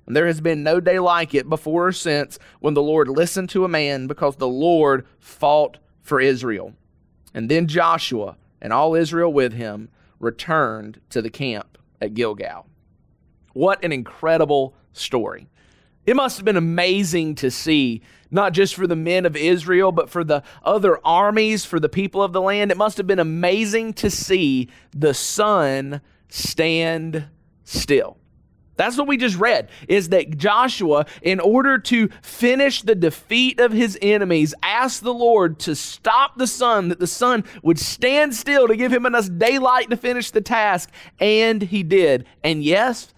And 0.09 0.15
there 0.15 0.25
has 0.25 0.41
been 0.41 0.63
no 0.63 0.79
day 0.79 0.97
like 0.97 1.35
it 1.35 1.47
before 1.47 1.89
or 1.89 1.91
since 1.91 2.39
when 2.61 2.73
the 2.73 2.81
Lord 2.81 3.07
listened 3.07 3.47
to 3.49 3.63
a 3.63 3.69
man 3.69 4.07
because 4.07 4.37
the 4.37 4.47
Lord 4.47 5.05
fought 5.19 5.77
for 6.01 6.19
Israel. 6.19 6.73
And 7.35 7.47
then 7.47 7.67
Joshua 7.67 8.35
and 8.59 8.73
all 8.73 8.95
Israel 8.95 9.31
with 9.31 9.53
him 9.53 9.89
returned 10.19 10.99
to 11.11 11.21
the 11.21 11.29
camp 11.29 11.77
at 12.01 12.15
Gilgal. 12.15 12.65
What 13.53 13.83
an 13.85 13.91
incredible 13.91 14.73
story. 14.93 15.47
It 16.07 16.15
must 16.15 16.37
have 16.37 16.45
been 16.45 16.57
amazing 16.57 17.35
to 17.35 17.51
see, 17.51 18.01
not 18.31 18.53
just 18.53 18.73
for 18.73 18.87
the 18.87 18.95
men 18.95 19.27
of 19.27 19.35
Israel, 19.35 19.91
but 19.91 20.09
for 20.09 20.23
the 20.23 20.41
other 20.63 20.99
armies, 21.05 21.65
for 21.65 21.79
the 21.79 21.87
people 21.87 22.23
of 22.23 22.33
the 22.33 22.41
land. 22.41 22.71
It 22.71 22.77
must 22.77 22.97
have 22.97 23.05
been 23.05 23.19
amazing 23.19 23.93
to 23.93 24.09
see 24.09 24.69
the 24.91 25.13
sun 25.13 26.01
stand 26.29 27.27
still. 27.63 28.18
That's 28.79 28.97
what 28.97 29.09
we 29.09 29.17
just 29.17 29.35
read 29.35 29.67
is 29.89 30.07
that 30.09 30.37
Joshua, 30.37 31.05
in 31.21 31.41
order 31.41 31.77
to 31.79 32.07
finish 32.21 32.81
the 32.81 32.95
defeat 32.95 33.59
of 33.59 33.73
his 33.73 33.99
enemies, 34.01 34.53
asked 34.63 35.03
the 35.03 35.13
Lord 35.13 35.59
to 35.59 35.75
stop 35.75 36.37
the 36.37 36.47
sun, 36.47 36.87
that 36.87 36.97
the 36.97 37.05
sun 37.05 37.43
would 37.61 37.77
stand 37.77 38.33
still 38.33 38.69
to 38.69 38.77
give 38.77 38.93
him 38.93 39.05
enough 39.05 39.27
daylight 39.37 39.89
to 39.89 39.97
finish 39.97 40.31
the 40.31 40.39
task. 40.39 40.89
And 41.19 41.61
he 41.61 41.83
did. 41.83 42.25
And 42.41 42.63
yes, 42.63 43.13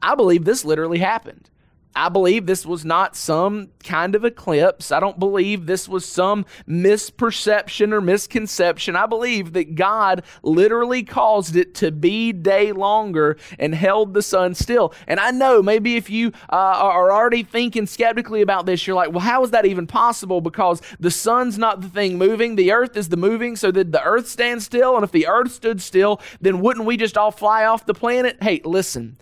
I 0.00 0.14
believe 0.14 0.46
this 0.46 0.64
literally 0.64 1.00
happened. 1.00 1.50
I 1.96 2.08
believe 2.08 2.46
this 2.46 2.66
was 2.66 2.84
not 2.84 3.14
some 3.14 3.68
kind 3.84 4.14
of 4.14 4.24
eclipse. 4.24 4.90
I 4.90 4.98
don't 4.98 5.18
believe 5.18 5.66
this 5.66 5.88
was 5.88 6.04
some 6.04 6.44
misperception 6.68 7.92
or 7.92 8.00
misconception. 8.00 8.96
I 8.96 9.06
believe 9.06 9.52
that 9.52 9.76
God 9.76 10.24
literally 10.42 11.04
caused 11.04 11.54
it 11.54 11.74
to 11.76 11.92
be 11.92 12.32
day 12.32 12.72
longer 12.72 13.36
and 13.58 13.74
held 13.74 14.12
the 14.12 14.22
sun 14.22 14.54
still. 14.54 14.92
And 15.06 15.20
I 15.20 15.30
know 15.30 15.62
maybe 15.62 15.96
if 15.96 16.10
you 16.10 16.32
uh, 16.50 16.56
are 16.56 17.12
already 17.12 17.44
thinking 17.44 17.86
skeptically 17.86 18.42
about 18.42 18.66
this, 18.66 18.86
you're 18.86 18.96
like, 18.96 19.10
well, 19.10 19.20
how 19.20 19.44
is 19.44 19.52
that 19.52 19.66
even 19.66 19.86
possible? 19.86 20.40
Because 20.40 20.82
the 20.98 21.10
sun's 21.10 21.58
not 21.58 21.80
the 21.80 21.88
thing 21.88 22.18
moving, 22.18 22.56
the 22.56 22.72
earth 22.72 22.96
is 22.96 23.08
the 23.08 23.16
moving. 23.16 23.54
So 23.54 23.70
did 23.70 23.92
the 23.92 24.02
earth 24.02 24.28
stand 24.28 24.62
still? 24.62 24.96
And 24.96 25.04
if 25.04 25.12
the 25.12 25.28
earth 25.28 25.52
stood 25.52 25.80
still, 25.80 26.20
then 26.40 26.60
wouldn't 26.60 26.86
we 26.86 26.96
just 26.96 27.16
all 27.16 27.30
fly 27.30 27.64
off 27.64 27.86
the 27.86 27.94
planet? 27.94 28.42
Hey, 28.42 28.60
listen. 28.64 29.16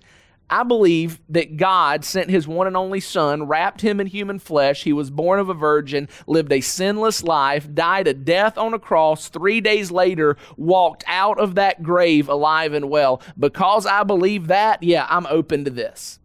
I 0.52 0.64
believe 0.64 1.18
that 1.30 1.56
God 1.56 2.04
sent 2.04 2.28
his 2.28 2.46
one 2.46 2.66
and 2.66 2.76
only 2.76 3.00
Son, 3.00 3.44
wrapped 3.44 3.80
him 3.80 4.00
in 4.00 4.06
human 4.06 4.38
flesh. 4.38 4.82
He 4.82 4.92
was 4.92 5.10
born 5.10 5.40
of 5.40 5.48
a 5.48 5.54
virgin, 5.54 6.10
lived 6.26 6.52
a 6.52 6.60
sinless 6.60 7.22
life, 7.22 7.72
died 7.72 8.06
a 8.06 8.12
death 8.12 8.58
on 8.58 8.74
a 8.74 8.78
cross, 8.78 9.28
three 9.28 9.62
days 9.62 9.90
later, 9.90 10.36
walked 10.58 11.04
out 11.06 11.40
of 11.40 11.54
that 11.54 11.82
grave 11.82 12.28
alive 12.28 12.74
and 12.74 12.90
well. 12.90 13.22
Because 13.38 13.86
I 13.86 14.02
believe 14.02 14.48
that, 14.48 14.82
yeah, 14.82 15.06
I'm 15.08 15.24
open 15.28 15.64
to 15.64 15.70
this. 15.70 16.18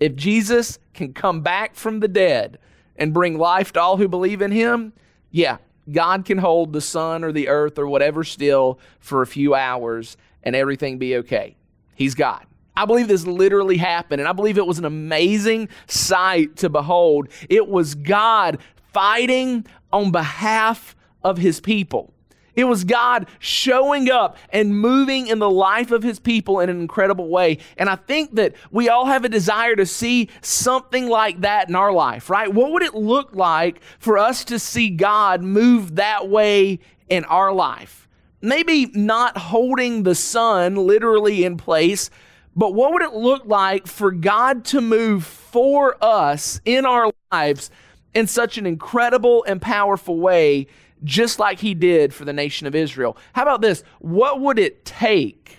If 0.00 0.16
Jesus 0.16 0.78
can 0.94 1.12
come 1.12 1.42
back 1.42 1.74
from 1.74 2.00
the 2.00 2.08
dead 2.08 2.58
and 2.96 3.12
bring 3.12 3.36
life 3.36 3.74
to 3.74 3.82
all 3.82 3.98
who 3.98 4.08
believe 4.08 4.40
in 4.40 4.50
him, 4.50 4.94
yeah, 5.30 5.58
God 5.92 6.24
can 6.24 6.38
hold 6.38 6.72
the 6.72 6.80
sun 6.80 7.22
or 7.22 7.32
the 7.32 7.48
earth 7.48 7.78
or 7.78 7.86
whatever 7.86 8.24
still 8.24 8.78
for 8.98 9.20
a 9.20 9.26
few 9.26 9.54
hours 9.54 10.16
and 10.42 10.56
everything 10.56 10.96
be 10.96 11.16
okay. 11.16 11.58
He's 11.94 12.14
God. 12.14 12.46
I 12.78 12.84
believe 12.84 13.08
this 13.08 13.26
literally 13.26 13.76
happened, 13.76 14.20
and 14.20 14.28
I 14.28 14.32
believe 14.32 14.56
it 14.56 14.66
was 14.66 14.78
an 14.78 14.84
amazing 14.84 15.68
sight 15.88 16.54
to 16.58 16.68
behold. 16.68 17.28
It 17.50 17.66
was 17.66 17.96
God 17.96 18.58
fighting 18.92 19.66
on 19.92 20.12
behalf 20.12 20.94
of 21.24 21.38
his 21.38 21.60
people. 21.60 22.14
It 22.54 22.68
was 22.68 22.84
God 22.84 23.26
showing 23.40 24.08
up 24.10 24.36
and 24.50 24.78
moving 24.78 25.26
in 25.26 25.40
the 25.40 25.50
life 25.50 25.90
of 25.90 26.04
his 26.04 26.20
people 26.20 26.60
in 26.60 26.68
an 26.68 26.80
incredible 26.80 27.28
way. 27.28 27.58
And 27.76 27.88
I 27.88 27.96
think 27.96 28.36
that 28.36 28.54
we 28.70 28.88
all 28.88 29.06
have 29.06 29.24
a 29.24 29.28
desire 29.28 29.74
to 29.74 29.84
see 29.84 30.28
something 30.40 31.08
like 31.08 31.40
that 31.40 31.68
in 31.68 31.74
our 31.74 31.92
life, 31.92 32.30
right? 32.30 32.52
What 32.52 32.70
would 32.70 32.84
it 32.84 32.94
look 32.94 33.34
like 33.34 33.80
for 33.98 34.18
us 34.18 34.44
to 34.44 34.60
see 34.60 34.88
God 34.88 35.42
move 35.42 35.96
that 35.96 36.28
way 36.28 36.78
in 37.08 37.24
our 37.24 37.52
life? 37.52 38.08
Maybe 38.40 38.86
not 38.86 39.36
holding 39.36 40.04
the 40.04 40.14
sun 40.14 40.76
literally 40.76 41.44
in 41.44 41.56
place, 41.56 42.08
but 42.56 42.74
what 42.74 42.92
would 42.92 43.02
it 43.02 43.12
look 43.12 43.44
like 43.46 43.86
for 43.86 44.10
God 44.10 44.64
to 44.66 44.80
move 44.80 45.24
for 45.24 45.96
us 46.02 46.60
in 46.64 46.84
our 46.84 47.12
lives 47.30 47.70
in 48.14 48.26
such 48.26 48.58
an 48.58 48.66
incredible 48.66 49.44
and 49.44 49.60
powerful 49.60 50.18
way 50.18 50.66
just 51.04 51.38
like 51.38 51.60
he 51.60 51.74
did 51.74 52.12
for 52.12 52.24
the 52.24 52.32
nation 52.32 52.66
of 52.66 52.74
Israel. 52.74 53.16
How 53.32 53.42
about 53.42 53.60
this? 53.60 53.82
What 54.00 54.40
would 54.40 54.58
it 54.58 54.84
take 54.84 55.58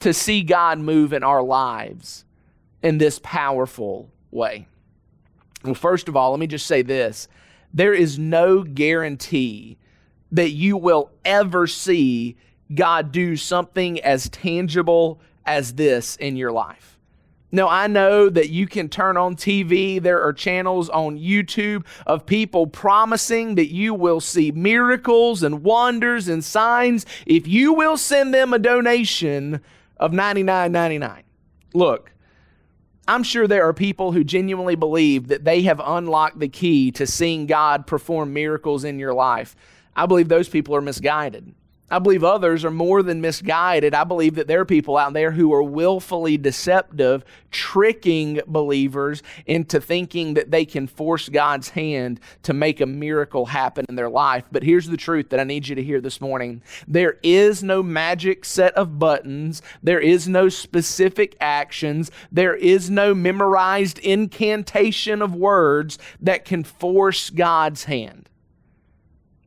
to 0.00 0.12
see 0.14 0.42
God 0.42 0.78
move 0.78 1.12
in 1.12 1.22
our 1.22 1.42
lives 1.42 2.24
in 2.82 2.98
this 2.98 3.20
powerful 3.22 4.10
way? 4.30 4.68
Well, 5.64 5.74
first 5.74 6.08
of 6.08 6.16
all, 6.16 6.30
let 6.30 6.40
me 6.40 6.46
just 6.46 6.66
say 6.66 6.82
this 6.82 7.28
there 7.72 7.94
is 7.94 8.18
no 8.18 8.62
guarantee 8.62 9.78
that 10.30 10.50
you 10.50 10.76
will 10.76 11.10
ever 11.24 11.66
see 11.66 12.36
God 12.72 13.12
do 13.12 13.36
something 13.36 14.00
as 14.00 14.28
tangible 14.28 15.20
as 15.46 15.74
this 15.74 16.16
in 16.16 16.36
your 16.36 16.52
life. 16.52 16.98
No, 17.54 17.68
I 17.68 17.86
know 17.86 18.28
that 18.30 18.50
you 18.50 18.66
can 18.66 18.88
turn 18.88 19.16
on 19.16 19.36
TV. 19.36 20.02
There 20.02 20.20
are 20.20 20.32
channels 20.32 20.88
on 20.88 21.16
YouTube 21.16 21.86
of 22.04 22.26
people 22.26 22.66
promising 22.66 23.54
that 23.54 23.72
you 23.72 23.94
will 23.94 24.20
see 24.20 24.50
miracles 24.50 25.44
and 25.44 25.62
wonders 25.62 26.26
and 26.26 26.42
signs 26.42 27.06
if 27.26 27.46
you 27.46 27.72
will 27.72 27.96
send 27.96 28.34
them 28.34 28.52
a 28.52 28.58
donation 28.58 29.60
of 29.98 30.10
$99.99. 30.10 31.22
Look, 31.74 32.10
I'm 33.06 33.22
sure 33.22 33.46
there 33.46 33.68
are 33.68 33.72
people 33.72 34.10
who 34.10 34.24
genuinely 34.24 34.74
believe 34.74 35.28
that 35.28 35.44
they 35.44 35.62
have 35.62 35.80
unlocked 35.84 36.40
the 36.40 36.48
key 36.48 36.90
to 36.92 37.06
seeing 37.06 37.46
God 37.46 37.86
perform 37.86 38.32
miracles 38.32 38.82
in 38.82 38.98
your 38.98 39.14
life. 39.14 39.54
I 39.94 40.06
believe 40.06 40.28
those 40.28 40.48
people 40.48 40.74
are 40.74 40.80
misguided. 40.80 41.54
I 41.94 42.00
believe 42.00 42.24
others 42.24 42.64
are 42.64 42.72
more 42.72 43.04
than 43.04 43.20
misguided. 43.20 43.94
I 43.94 44.02
believe 44.02 44.34
that 44.34 44.48
there 44.48 44.60
are 44.60 44.64
people 44.64 44.96
out 44.96 45.12
there 45.12 45.30
who 45.30 45.52
are 45.54 45.62
willfully 45.62 46.36
deceptive, 46.36 47.24
tricking 47.52 48.40
believers 48.48 49.22
into 49.46 49.80
thinking 49.80 50.34
that 50.34 50.50
they 50.50 50.64
can 50.64 50.88
force 50.88 51.28
God's 51.28 51.68
hand 51.68 52.18
to 52.42 52.52
make 52.52 52.80
a 52.80 52.86
miracle 52.86 53.46
happen 53.46 53.86
in 53.88 53.94
their 53.94 54.08
life. 54.08 54.42
But 54.50 54.64
here's 54.64 54.88
the 54.88 54.96
truth 54.96 55.30
that 55.30 55.38
I 55.38 55.44
need 55.44 55.68
you 55.68 55.76
to 55.76 55.84
hear 55.84 56.00
this 56.00 56.20
morning 56.20 56.62
there 56.88 57.20
is 57.22 57.62
no 57.62 57.80
magic 57.80 58.44
set 58.44 58.74
of 58.74 58.98
buttons, 58.98 59.62
there 59.80 60.00
is 60.00 60.26
no 60.26 60.48
specific 60.48 61.36
actions, 61.40 62.10
there 62.32 62.56
is 62.56 62.90
no 62.90 63.14
memorized 63.14 64.00
incantation 64.00 65.22
of 65.22 65.36
words 65.36 65.96
that 66.18 66.44
can 66.44 66.64
force 66.64 67.30
God's 67.30 67.84
hand. 67.84 68.30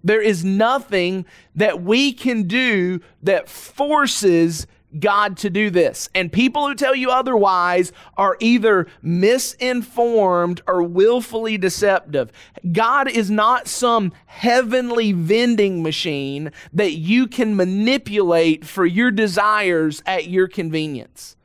There 0.07 0.21
is 0.21 0.45
nothing 0.45 1.25
that 1.55 1.83
we 1.83 2.13
can 2.13 2.43
do 2.43 3.01
that 3.23 3.49
forces 3.49 4.65
God 4.97 5.35
to 5.39 5.49
do 5.49 5.69
this. 5.69 6.07
And 6.15 6.31
people 6.31 6.65
who 6.65 6.73
tell 6.73 6.95
you 6.95 7.11
otherwise 7.11 7.91
are 8.15 8.37
either 8.39 8.87
misinformed 9.01 10.61
or 10.65 10.81
willfully 10.81 11.57
deceptive. 11.57 12.31
God 12.71 13.09
is 13.09 13.29
not 13.29 13.67
some 13.67 14.13
heavenly 14.27 15.11
vending 15.11 15.83
machine 15.83 16.51
that 16.71 16.93
you 16.93 17.27
can 17.27 17.57
manipulate 17.57 18.65
for 18.65 18.85
your 18.85 19.11
desires 19.11 20.01
at 20.05 20.29
your 20.29 20.47
convenience. 20.47 21.35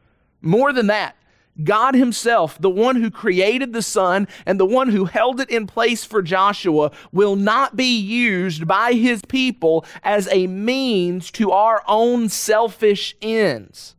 More 0.40 0.73
than 0.73 0.87
that, 0.87 1.16
God 1.62 1.94
Himself, 1.94 2.59
the 2.61 2.71
one 2.71 2.97
who 2.97 3.11
created 3.11 3.73
the 3.73 3.82
sun 3.82 4.26
and 4.47 4.59
the 4.59 4.66
one 4.66 4.88
who 4.88 5.04
held 5.04 5.40
it 5.40 5.50
in 5.50 5.66
place 5.66 6.04
for 6.04 6.23
Joshua, 6.23 6.90
will 7.12 7.37
not 7.37 7.76
be 7.76 7.99
used 7.99 8.66
by 8.66 8.94
His 8.94 9.23
people 9.28 9.85
as 10.02 10.28
a 10.32 10.47
means 10.47 11.30
to 11.32 11.50
our 11.50 11.82
own 11.87 12.28
selfish 12.28 13.14
ends. 13.21 13.94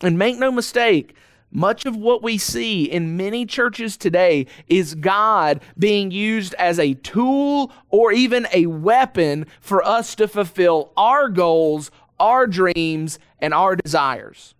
And 0.00 0.16
make 0.16 0.38
no 0.38 0.52
mistake, 0.52 1.14
much 1.50 1.86
of 1.86 1.96
what 1.96 2.22
we 2.22 2.38
see 2.38 2.84
in 2.84 3.16
many 3.16 3.46
churches 3.46 3.96
today 3.96 4.46
is 4.68 4.94
God 4.94 5.60
being 5.78 6.10
used 6.10 6.54
as 6.54 6.78
a 6.78 6.94
tool 6.94 7.72
or 7.88 8.12
even 8.12 8.46
a 8.52 8.66
weapon 8.66 9.46
for 9.60 9.82
us 9.82 10.14
to 10.16 10.28
fulfill 10.28 10.92
our 10.96 11.28
goals, 11.28 11.90
our 12.20 12.46
dreams, 12.46 13.18
and 13.40 13.54
our 13.54 13.76
desires. 13.76 14.54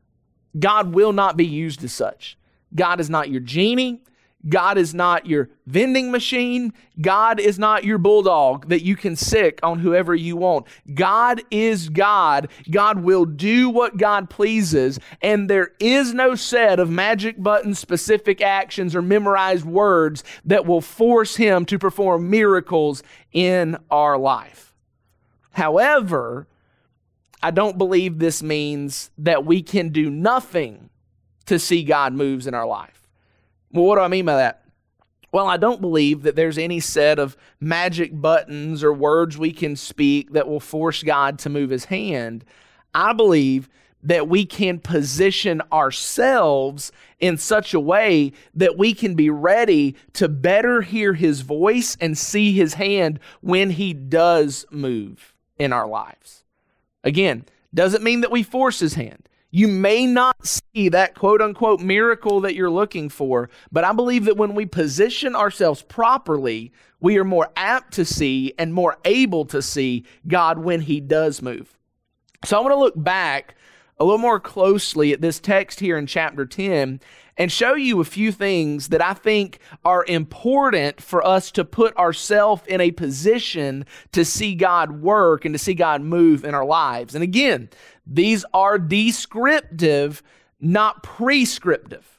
God 0.59 0.93
will 0.95 1.13
not 1.13 1.37
be 1.37 1.47
used 1.47 1.85
as 1.85 1.93
such. 1.93 2.37
God 2.75 3.01
is 3.01 3.09
not 3.09 3.31
your 3.31 3.41
genie. 3.41 4.03
God 4.49 4.79
is 4.79 4.95
not 4.95 5.27
your 5.27 5.51
vending 5.67 6.13
machine. 6.13 6.73
God 7.01 7.41
is 7.41 7.59
not 7.59 7.85
your 7.85 7.99
bulldog 7.99 8.69
that 8.69 8.85
you 8.85 8.95
can 8.95 9.17
sic 9.17 9.59
on 9.65 9.81
whoever 9.81 10.15
you 10.15 10.37
want. 10.37 10.67
God 10.95 11.43
is 11.51 11.89
God. 11.89 12.49
God 12.71 13.01
will 13.01 13.25
do 13.25 13.69
what 13.69 13.97
God 13.97 14.31
pleases, 14.31 15.01
and 15.21 15.51
there 15.51 15.73
is 15.81 16.15
no 16.15 16.37
set 16.37 16.79
of 16.79 16.89
magic 16.89 17.43
button 17.43 17.75
specific 17.75 18.41
actions 18.41 18.95
or 18.95 19.03
memorized 19.03 19.65
words 19.65 20.23
that 20.45 20.65
will 20.65 20.81
force 20.81 21.35
Him 21.35 21.65
to 21.67 21.79
perform 21.79 22.31
miracles 22.31 23.03
in 23.33 23.77
our 23.91 24.17
life. 24.17 24.73
However, 25.51 26.47
I 27.43 27.51
don't 27.51 27.79
believe 27.79 28.19
this 28.19 28.43
means 28.43 29.11
that 29.19 29.45
we 29.45 29.63
can 29.63 29.91
do 29.91 30.11
nothing 30.11 30.91
to 31.47 31.59
see 31.59 31.85
God 31.85 32.13
moves 32.13 32.47
in 32.47 32.55
our 32.55 32.67
life. 32.67 33.09
Well, 33.73 33.85
what 33.85 33.97
do 33.97 34.03
I 34.03 34.09
mean 34.09 34.25
by 34.25 34.37
that? 34.37 34.65
Well, 35.31 35.47
I 35.47 35.59
don't 35.59 35.81
believe 35.81 36.23
that 36.23 36.37
there's 36.37 36.59
any 36.59 36.81
set 36.81 37.19
of 37.19 37.37
magic 37.61 38.19
buttons 38.19 38.83
or 38.83 38.93
words 38.93 39.37
we 39.37 39.53
can 39.53 39.77
speak 39.77 40.33
that 40.33 40.49
will 40.49 40.61
force 40.61 41.03
God 41.03 41.39
to 41.41 41.51
move 41.51 41.71
his 41.71 41.87
hand. 41.87 42.45
I 42.95 43.13
believe 43.13 43.69
that 44.03 44.29
we 44.29 44.47
can 44.47 44.79
position 44.79 45.61
ourselves 45.73 46.93
in 47.19 47.37
such 47.37 47.75
a 47.75 47.81
way 47.81 48.33
that 48.55 48.79
we 48.79 48.95
can 48.95 49.15
be 49.15 49.29
ready 49.29 49.97
to 50.15 50.29
better 50.29 50.83
hear 50.83 51.15
his 51.15 51.43
voice 51.43 51.97
and 52.01 52.17
see 52.17 52.53
his 52.53 52.75
hand 52.75 53.19
when 53.41 53.71
he 53.71 53.93
does 53.93 54.65
move 54.71 55.35
in 55.59 55.73
our 55.73 55.87
lives. 55.87 56.38
Again, 57.05 57.45
doesn't 57.75 58.03
mean 58.03 58.23
that 58.23 58.31
we 58.31 58.43
force 58.43 58.81
his 58.81 58.95
hand. 58.95 59.29
You 59.51 59.67
may 59.67 60.07
not 60.07 60.47
see 60.47 60.91
that 60.91 61.15
quote 61.15 61.41
unquote 61.41 61.81
miracle 61.81 62.41
that 62.41 62.55
you're 62.55 62.71
looking 62.71 63.09
for, 63.09 63.49
but 63.73 63.85
I 63.85 63.93
believe 63.93 64.27
that 64.27 64.37
when 64.37 64.55
we 64.55 64.67
position 64.67 65.35
ourselves 65.35 65.83
properly, 65.83 66.73
we 67.01 67.17
are 67.17 67.25
more 67.25 67.51
apt 67.57 67.95
to 67.95 68.05
see 68.05 68.53
and 68.59 68.75
more 68.75 68.99
able 69.05 69.47
to 69.47 69.63
see 69.63 70.05
God 70.27 70.59
when 70.59 70.83
he 70.83 71.01
does 71.01 71.41
move. 71.41 71.79
So 72.45 72.59
I 72.59 72.61
want 72.61 72.73
to 72.73 72.79
look 72.79 73.03
back 73.03 73.57
a 73.99 74.05
little 74.05 74.19
more 74.19 74.41
closely 74.41 75.13
at 75.13 75.21
this 75.21 75.41
text 75.41 75.81
here 75.81 75.99
in 75.99 76.07
chapter 76.07 76.47
10 76.47 77.01
and 77.37 77.53
show 77.53 77.75
you 77.75 78.01
a 78.01 78.05
few 78.05 78.33
things 78.33 78.89
that 78.89 79.03
I 79.03 79.15
think 79.15 79.61
are 79.85 80.05
important 80.07 81.01
for 81.01 81.25
us 81.25 81.51
to 81.53 81.65
put 81.65 81.97
ourselves 81.97 82.63
in 82.67 82.81
a 82.81 82.91
position 82.91 83.87
to 84.13 84.25
see 84.25 84.55
God 84.55 85.01
work 85.01 85.45
and 85.45 85.55
to 85.55 85.59
see 85.59 85.75
God 85.75 86.03
move 86.03 86.45
in 86.45 86.55
our 86.55 86.65
lives. 86.65 87.15
And 87.15 87.23
again, 87.23 87.71
these 88.07 88.45
are 88.53 88.79
descriptive, 88.79 90.23
not 90.61 91.03
prescriptive. 91.03 92.19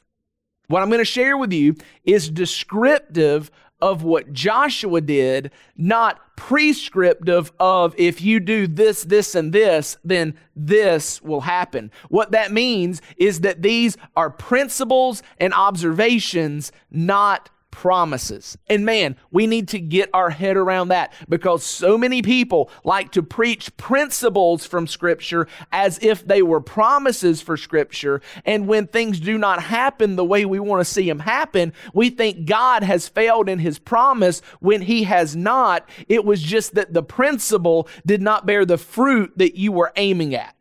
What 0.68 0.82
I'm 0.82 0.88
going 0.88 1.00
to 1.00 1.04
share 1.04 1.36
with 1.36 1.52
you 1.52 1.74
is 2.04 2.30
descriptive 2.30 3.50
of 3.80 4.02
what 4.02 4.32
Joshua 4.32 5.00
did, 5.00 5.50
not 5.76 6.36
prescriptive 6.36 7.52
of 7.60 7.94
if 7.98 8.22
you 8.22 8.40
do 8.40 8.66
this, 8.66 9.04
this, 9.04 9.34
and 9.34 9.52
this, 9.52 9.96
then 10.04 10.34
this 10.56 11.20
will 11.22 11.42
happen. 11.42 11.90
What 12.08 12.32
that 12.32 12.52
means 12.52 13.02
is 13.16 13.40
that 13.40 13.62
these 13.62 13.96
are 14.16 14.30
principles 14.30 15.22
and 15.38 15.52
observations, 15.52 16.72
not 16.90 17.50
promises. 17.70 18.58
And 18.68 18.84
man, 18.84 19.16
we 19.30 19.46
need 19.46 19.68
to 19.68 19.80
get 19.80 20.10
our 20.12 20.30
head 20.30 20.56
around 20.56 20.88
that 20.88 21.12
because 21.28 21.64
so 21.64 21.96
many 21.96 22.22
people 22.22 22.70
like 22.84 23.12
to 23.12 23.22
preach 23.22 23.76
principles 23.76 24.66
from 24.66 24.86
Scripture 24.86 25.46
as 25.72 25.98
if 26.02 26.26
they 26.26 26.42
were 26.42 26.60
promises 26.60 27.40
for 27.40 27.56
Scripture. 27.56 28.20
And 28.44 28.66
when 28.66 28.86
things 28.86 29.20
do 29.20 29.38
not 29.38 29.62
happen 29.62 30.16
the 30.16 30.24
way 30.24 30.44
we 30.44 30.60
want 30.60 30.80
to 30.80 30.90
see 30.90 31.06
them 31.06 31.20
happen, 31.20 31.72
we 31.94 32.10
think 32.10 32.46
God 32.46 32.82
has 32.82 33.08
failed 33.08 33.48
in 33.48 33.58
His 33.58 33.78
promise 33.78 34.40
when 34.60 34.82
He 34.82 35.04
has 35.04 35.36
not. 35.36 35.88
It 36.08 36.24
was 36.24 36.42
just 36.42 36.74
that 36.74 36.92
the 36.92 37.02
principle 37.02 37.88
did 38.04 38.22
not 38.22 38.46
bear 38.46 38.64
the 38.64 38.78
fruit 38.78 39.32
that 39.36 39.56
you 39.56 39.72
were 39.72 39.92
aiming 39.96 40.34
at. 40.34 40.54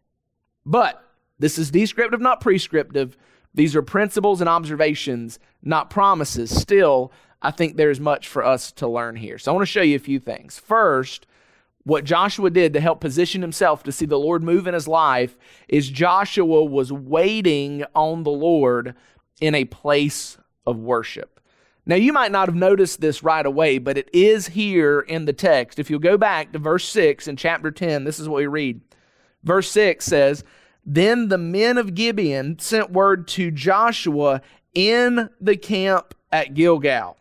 But 0.66 1.04
this 1.40 1.58
is 1.58 1.72
descriptive, 1.72 2.22
not 2.22 2.42
prescriptive. 2.42 3.18
These 3.54 3.76
are 3.76 3.82
principles 3.82 4.42
and 4.42 4.50
observations, 4.50 5.40
not 5.64 5.90
promises. 5.90 6.56
Still, 6.56 7.12
I 7.42 7.52
think 7.52 7.76
there's 7.76 8.00
much 8.00 8.28
for 8.28 8.44
us 8.44 8.72
to 8.74 8.88
learn 8.88 9.16
here. 9.16 9.38
So 9.38 9.52
I 9.52 9.56
want 9.56 9.66
to 9.66 9.72
show 9.72 9.82
you 9.82 9.96
a 9.96 10.00
few 10.00 10.20
things. 10.20 10.60
First, 10.60 11.26
what 11.84 12.04
Joshua 12.04 12.50
did 12.50 12.74
to 12.74 12.82
help 12.82 13.02
position 13.02 13.42
himself 13.42 13.84
to 13.84 13.92
see 13.92 14.06
the 14.06 14.20
Lord 14.20 14.44
move 14.44 14.68
in 14.68 14.74
his 14.74 14.88
life 14.88 15.38
is 15.68 15.90
Joshua 15.90 16.64
was 16.64 16.92
waiting 16.92 17.86
on 17.96 18.24
the 18.24 18.32
Lord 18.32 18.96
in 19.42 19.56
a 19.56 19.66
place 19.66 20.38
of 20.66 20.78
worship. 20.78 21.40
Now, 21.86 21.96
you 21.96 22.14
might 22.14 22.32
not 22.32 22.48
have 22.48 22.56
noticed 22.56 23.02
this 23.02 23.24
right 23.24 23.46
away, 23.46 23.80
but 23.80 23.98
it 23.98 24.10
is 24.14 24.50
here 24.50 25.00
in 25.00 25.26
the 25.26 25.34
text. 25.34 25.80
If 25.80 25.90
you'll 25.90 26.00
go 26.00 26.18
back 26.18 26.52
to 26.52 26.60
verse 26.60 26.88
6 26.88 27.28
in 27.28 27.36
chapter 27.36 27.72
10, 27.72 28.04
this 28.04 28.20
is 28.20 28.30
what 28.30 28.38
we 28.38 28.48
read. 28.48 28.82
Verse 29.44 29.72
6 29.72 30.06
says, 30.06 30.44
then 30.86 31.28
the 31.28 31.38
men 31.38 31.78
of 31.78 31.96
Gibeon 31.96 32.60
sent 32.60 32.92
word 32.92 33.28
to 33.30 33.52
Joshua 33.52 34.42
in 34.74 35.30
the 35.40 35.58
camp 35.58 36.14
at 36.32 36.54
Gilgal. 36.54 37.18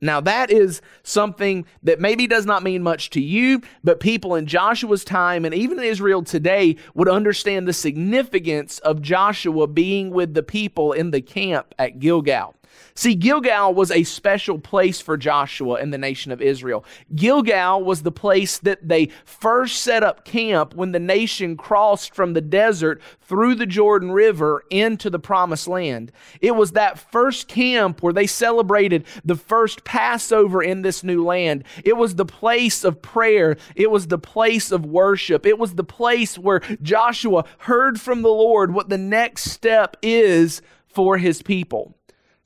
Now, 0.00 0.20
that 0.20 0.50
is 0.50 0.80
something 1.02 1.66
that 1.82 2.00
maybe 2.00 2.28
does 2.28 2.46
not 2.46 2.62
mean 2.62 2.84
much 2.84 3.10
to 3.10 3.20
you, 3.20 3.62
but 3.82 3.98
people 3.98 4.36
in 4.36 4.46
Joshua's 4.46 5.04
time 5.04 5.44
and 5.44 5.52
even 5.52 5.78
in 5.78 5.84
Israel 5.84 6.22
today 6.22 6.76
would 6.94 7.08
understand 7.08 7.66
the 7.66 7.72
significance 7.72 8.78
of 8.78 9.02
Joshua 9.02 9.66
being 9.66 10.10
with 10.10 10.34
the 10.34 10.44
people 10.44 10.92
in 10.92 11.10
the 11.10 11.20
camp 11.20 11.74
at 11.78 11.98
Gilgal. 11.98 12.54
See, 12.94 13.14
Gilgal 13.14 13.74
was 13.74 13.90
a 13.90 14.04
special 14.04 14.58
place 14.58 15.00
for 15.00 15.16
Joshua 15.16 15.74
and 15.74 15.92
the 15.92 15.98
nation 15.98 16.32
of 16.32 16.42
Israel. 16.42 16.84
Gilgal 17.14 17.82
was 17.84 18.02
the 18.02 18.12
place 18.12 18.58
that 18.58 18.88
they 18.88 19.06
first 19.24 19.82
set 19.82 20.02
up 20.02 20.24
camp 20.24 20.74
when 20.74 20.92
the 20.92 20.98
nation 20.98 21.56
crossed 21.56 22.14
from 22.14 22.32
the 22.32 22.40
desert 22.40 23.00
through 23.22 23.54
the 23.54 23.66
Jordan 23.66 24.10
River 24.10 24.64
into 24.70 25.10
the 25.10 25.18
promised 25.18 25.68
land. 25.68 26.12
It 26.40 26.56
was 26.56 26.72
that 26.72 26.98
first 26.98 27.48
camp 27.48 28.02
where 28.02 28.12
they 28.12 28.26
celebrated 28.26 29.04
the 29.24 29.36
first 29.36 29.84
Passover 29.84 30.62
in 30.62 30.82
this 30.82 31.04
new 31.04 31.24
land. 31.24 31.64
It 31.84 31.96
was 31.96 32.14
the 32.14 32.24
place 32.24 32.84
of 32.84 33.02
prayer. 33.02 33.56
It 33.76 33.90
was 33.90 34.08
the 34.08 34.18
place 34.18 34.72
of 34.72 34.86
worship. 34.86 35.46
It 35.46 35.58
was 35.58 35.74
the 35.74 35.84
place 35.84 36.38
where 36.38 36.60
Joshua 36.82 37.44
heard 37.58 38.00
from 38.00 38.22
the 38.22 38.28
Lord 38.28 38.72
what 38.72 38.88
the 38.88 38.98
next 38.98 39.50
step 39.50 39.96
is 40.02 40.62
for 40.86 41.18
his 41.18 41.42
people. 41.42 41.97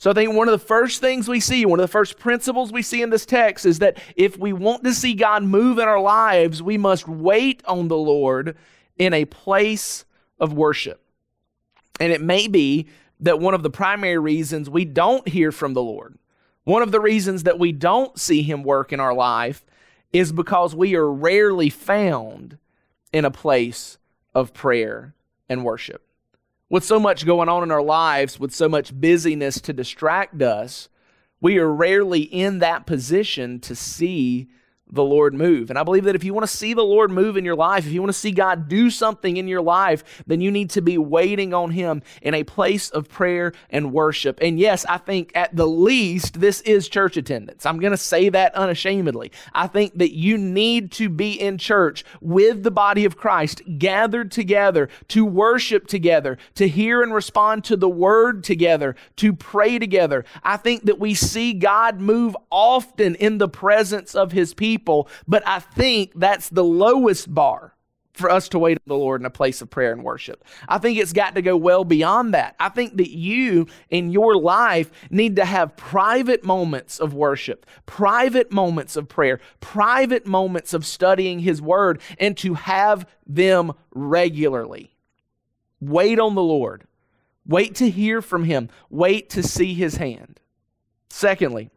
So 0.02 0.10
I 0.10 0.14
think 0.14 0.34
one 0.34 0.48
of 0.48 0.52
the 0.60 0.66
first 0.66 1.00
things 1.00 1.28
we 1.28 1.38
see, 1.38 1.64
one 1.64 1.78
of 1.78 1.84
the 1.84 1.86
first 1.86 2.18
principles 2.18 2.72
we 2.72 2.82
see 2.82 3.02
in 3.02 3.10
this 3.10 3.24
text 3.24 3.64
is 3.64 3.78
that 3.78 3.98
if 4.16 4.36
we 4.36 4.52
want 4.52 4.82
to 4.82 4.94
see 4.94 5.14
God 5.14 5.44
move 5.44 5.78
in 5.78 5.86
our 5.86 6.00
lives, 6.00 6.60
we 6.60 6.76
must 6.76 7.06
wait 7.06 7.62
on 7.66 7.86
the 7.86 7.96
Lord 7.96 8.56
in 8.98 9.14
a 9.14 9.26
place 9.26 10.04
of 10.40 10.54
worship. 10.54 11.00
And 12.00 12.12
it 12.12 12.20
may 12.20 12.48
be 12.48 12.88
that 13.20 13.38
one 13.38 13.54
of 13.54 13.62
the 13.62 13.70
primary 13.70 14.18
reasons 14.18 14.68
we 14.68 14.84
don't 14.84 15.28
hear 15.28 15.52
from 15.52 15.72
the 15.72 15.84
Lord, 15.84 16.18
one 16.64 16.82
of 16.82 16.90
the 16.90 16.98
reasons 16.98 17.44
that 17.44 17.60
we 17.60 17.70
don't 17.70 18.18
see 18.18 18.42
Him 18.42 18.64
work 18.64 18.92
in 18.92 18.98
our 18.98 19.14
life, 19.14 19.64
is 20.12 20.32
because 20.32 20.74
we 20.74 20.96
are 20.96 21.08
rarely 21.08 21.70
found 21.70 22.58
in 23.12 23.24
a 23.24 23.30
place 23.30 23.98
of 24.34 24.52
prayer 24.52 25.14
and 25.48 25.64
worship 25.64 26.04
with 26.72 26.82
so 26.82 26.98
much 26.98 27.26
going 27.26 27.50
on 27.50 27.62
in 27.62 27.70
our 27.70 27.82
lives, 27.82 28.40
with 28.40 28.50
so 28.50 28.66
much 28.66 28.98
busyness 28.98 29.60
to 29.60 29.74
distract 29.74 30.40
us, 30.40 30.88
we 31.38 31.58
are 31.58 31.70
rarely 31.70 32.22
in 32.22 32.60
that 32.60 32.86
position 32.86 33.60
to 33.60 33.76
see 33.76 34.48
the 34.92 35.02
Lord 35.02 35.32
move. 35.32 35.70
And 35.70 35.78
I 35.78 35.82
believe 35.82 36.04
that 36.04 36.14
if 36.14 36.22
you 36.22 36.34
want 36.34 36.46
to 36.46 36.54
see 36.54 36.74
the 36.74 36.82
Lord 36.82 37.10
move 37.10 37.38
in 37.38 37.44
your 37.46 37.56
life, 37.56 37.86
if 37.86 37.92
you 37.92 38.02
want 38.02 38.12
to 38.12 38.18
see 38.18 38.30
God 38.30 38.68
do 38.68 38.90
something 38.90 39.38
in 39.38 39.48
your 39.48 39.62
life, 39.62 40.22
then 40.26 40.42
you 40.42 40.50
need 40.50 40.68
to 40.70 40.82
be 40.82 40.98
waiting 40.98 41.54
on 41.54 41.70
Him 41.70 42.02
in 42.20 42.34
a 42.34 42.44
place 42.44 42.90
of 42.90 43.08
prayer 43.08 43.54
and 43.70 43.92
worship. 43.92 44.38
And 44.42 44.60
yes, 44.60 44.84
I 44.84 44.98
think 44.98 45.32
at 45.34 45.56
the 45.56 45.66
least, 45.66 46.40
this 46.40 46.60
is 46.60 46.88
church 46.88 47.16
attendance. 47.16 47.64
I'm 47.64 47.80
going 47.80 47.92
to 47.92 47.96
say 47.96 48.28
that 48.28 48.54
unashamedly. 48.54 49.32
I 49.54 49.66
think 49.66 49.96
that 49.96 50.14
you 50.14 50.36
need 50.36 50.92
to 50.92 51.08
be 51.08 51.40
in 51.40 51.56
church 51.56 52.04
with 52.20 52.62
the 52.62 52.70
body 52.70 53.06
of 53.06 53.16
Christ, 53.16 53.62
gathered 53.78 54.30
together 54.30 54.90
to 55.08 55.24
worship 55.24 55.86
together, 55.86 56.36
to 56.56 56.68
hear 56.68 57.02
and 57.02 57.14
respond 57.14 57.64
to 57.64 57.76
the 57.76 57.88
word 57.88 58.44
together, 58.44 58.94
to 59.16 59.32
pray 59.32 59.78
together. 59.78 60.26
I 60.42 60.58
think 60.58 60.84
that 60.84 60.98
we 60.98 61.14
see 61.14 61.54
God 61.54 61.98
move 61.98 62.36
often 62.50 63.14
in 63.14 63.38
the 63.38 63.48
presence 63.48 64.14
of 64.14 64.32
His 64.32 64.52
people 64.52 64.81
people, 64.82 65.08
but 65.28 65.46
I 65.46 65.60
think 65.60 66.12
that's 66.16 66.48
the 66.48 66.64
lowest 66.64 67.32
bar 67.32 67.74
for 68.14 68.30
us 68.30 68.48
to 68.50 68.58
wait 68.58 68.76
on 68.76 68.82
the 68.86 68.96
Lord 68.96 69.22
in 69.22 69.26
a 69.26 69.30
place 69.30 69.62
of 69.62 69.70
prayer 69.70 69.92
and 69.92 70.04
worship. 70.04 70.44
I 70.68 70.76
think 70.78 70.98
it's 70.98 71.14
got 71.14 71.34
to 71.36 71.42
go 71.42 71.56
well 71.56 71.82
beyond 71.82 72.34
that. 72.34 72.56
I 72.60 72.68
think 72.68 72.96
that 72.98 73.10
you 73.10 73.68
in 73.88 74.10
your 74.10 74.36
life 74.36 74.90
need 75.08 75.36
to 75.36 75.46
have 75.46 75.76
private 75.76 76.44
moments 76.44 76.98
of 76.98 77.14
worship, 77.14 77.64
private 77.86 78.52
moments 78.52 78.96
of 78.96 79.08
prayer, 79.08 79.40
private 79.60 80.26
moments 80.26 80.74
of 80.74 80.84
studying 80.84 81.38
His 81.38 81.62
Word, 81.62 82.02
and 82.18 82.36
to 82.38 82.54
have 82.54 83.08
them 83.26 83.72
regularly. 83.94 84.94
Wait 85.80 86.18
on 86.18 86.34
the 86.34 86.42
Lord. 86.42 86.84
Wait 87.46 87.74
to 87.76 87.88
hear 87.88 88.20
from 88.20 88.44
Him. 88.44 88.68
Wait 88.90 89.30
to 89.30 89.42
see 89.42 89.72
His 89.72 89.96
hand. 89.96 90.38
Secondly, 91.08 91.70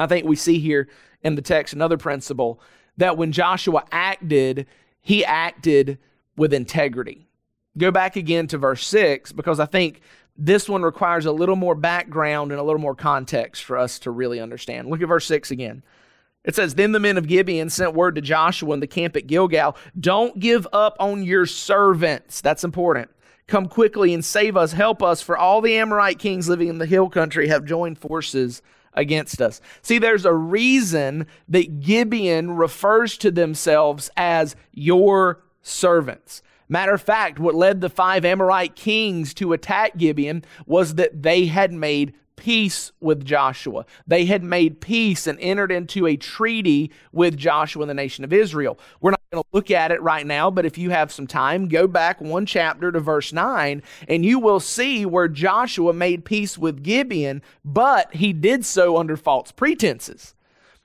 I 0.00 0.06
think 0.06 0.26
we 0.26 0.34
see 0.34 0.58
here 0.58 0.88
in 1.24 1.34
the 1.34 1.42
text 1.42 1.74
another 1.74 1.96
principle 1.96 2.60
that 2.96 3.16
when 3.16 3.32
Joshua 3.32 3.84
acted, 3.90 4.66
he 5.00 5.24
acted 5.24 5.98
with 6.36 6.52
integrity. 6.52 7.28
Go 7.76 7.90
back 7.90 8.14
again 8.14 8.46
to 8.48 8.58
verse 8.58 8.86
6 8.86 9.32
because 9.32 9.58
I 9.58 9.66
think 9.66 10.00
this 10.36 10.68
one 10.68 10.82
requires 10.82 11.26
a 11.26 11.32
little 11.32 11.56
more 11.56 11.74
background 11.74 12.52
and 12.52 12.60
a 12.60 12.64
little 12.64 12.80
more 12.80 12.94
context 12.94 13.64
for 13.64 13.76
us 13.76 13.98
to 14.00 14.10
really 14.10 14.40
understand. 14.40 14.88
Look 14.88 15.02
at 15.02 15.08
verse 15.08 15.26
6 15.26 15.50
again. 15.50 15.82
It 16.44 16.54
says, 16.54 16.74
Then 16.74 16.92
the 16.92 17.00
men 17.00 17.16
of 17.16 17.26
Gibeon 17.26 17.70
sent 17.70 17.94
word 17.94 18.14
to 18.16 18.20
Joshua 18.20 18.74
in 18.74 18.80
the 18.80 18.86
camp 18.86 19.16
at 19.16 19.26
Gilgal 19.26 19.76
Don't 19.98 20.38
give 20.38 20.66
up 20.72 20.96
on 21.00 21.22
your 21.22 21.46
servants. 21.46 22.40
That's 22.40 22.64
important. 22.64 23.10
Come 23.46 23.68
quickly 23.68 24.14
and 24.14 24.24
save 24.24 24.56
us. 24.56 24.72
Help 24.72 25.02
us, 25.02 25.20
for 25.20 25.36
all 25.36 25.60
the 25.60 25.76
Amorite 25.76 26.18
kings 26.18 26.48
living 26.48 26.68
in 26.68 26.78
the 26.78 26.86
hill 26.86 27.10
country 27.10 27.48
have 27.48 27.64
joined 27.64 27.98
forces 27.98 28.62
against 28.94 29.40
us. 29.40 29.60
See, 29.82 29.98
there's 29.98 30.24
a 30.24 30.34
reason 30.34 31.26
that 31.48 31.80
Gibeon 31.80 32.52
refers 32.56 33.18
to 33.18 33.30
themselves 33.30 34.10
as 34.16 34.56
your 34.72 35.42
servants. 35.62 36.42
Matter 36.68 36.94
of 36.94 37.02
fact, 37.02 37.38
what 37.38 37.54
led 37.54 37.80
the 37.80 37.90
five 37.90 38.24
Amorite 38.24 38.74
kings 38.74 39.34
to 39.34 39.52
attack 39.52 39.96
Gibeon 39.96 40.44
was 40.66 40.94
that 40.94 41.22
they 41.22 41.46
had 41.46 41.72
made 41.72 42.14
peace 42.36 42.92
with 43.00 43.24
Joshua. 43.24 43.86
They 44.06 44.24
had 44.26 44.42
made 44.42 44.80
peace 44.80 45.26
and 45.26 45.38
entered 45.40 45.72
into 45.72 46.06
a 46.06 46.16
treaty 46.16 46.90
with 47.12 47.36
Joshua 47.36 47.82
and 47.82 47.90
the 47.90 47.94
nation 47.94 48.24
of 48.24 48.32
Israel. 48.32 48.78
We're 49.00 49.12
not 49.12 49.20
going 49.32 49.42
to 49.42 49.48
look 49.52 49.70
at 49.70 49.90
it 49.90 50.02
right 50.02 50.26
now, 50.26 50.50
but 50.50 50.66
if 50.66 50.78
you 50.78 50.90
have 50.90 51.12
some 51.12 51.26
time, 51.26 51.68
go 51.68 51.86
back 51.86 52.20
one 52.20 52.46
chapter 52.46 52.92
to 52.92 53.00
verse 53.00 53.32
9, 53.32 53.82
and 54.08 54.24
you 54.24 54.38
will 54.38 54.60
see 54.60 55.06
where 55.06 55.28
Joshua 55.28 55.92
made 55.92 56.24
peace 56.24 56.58
with 56.58 56.82
Gibeon, 56.82 57.42
but 57.64 58.14
he 58.14 58.32
did 58.32 58.64
so 58.64 58.96
under 58.96 59.16
false 59.16 59.52
pretenses. 59.52 60.34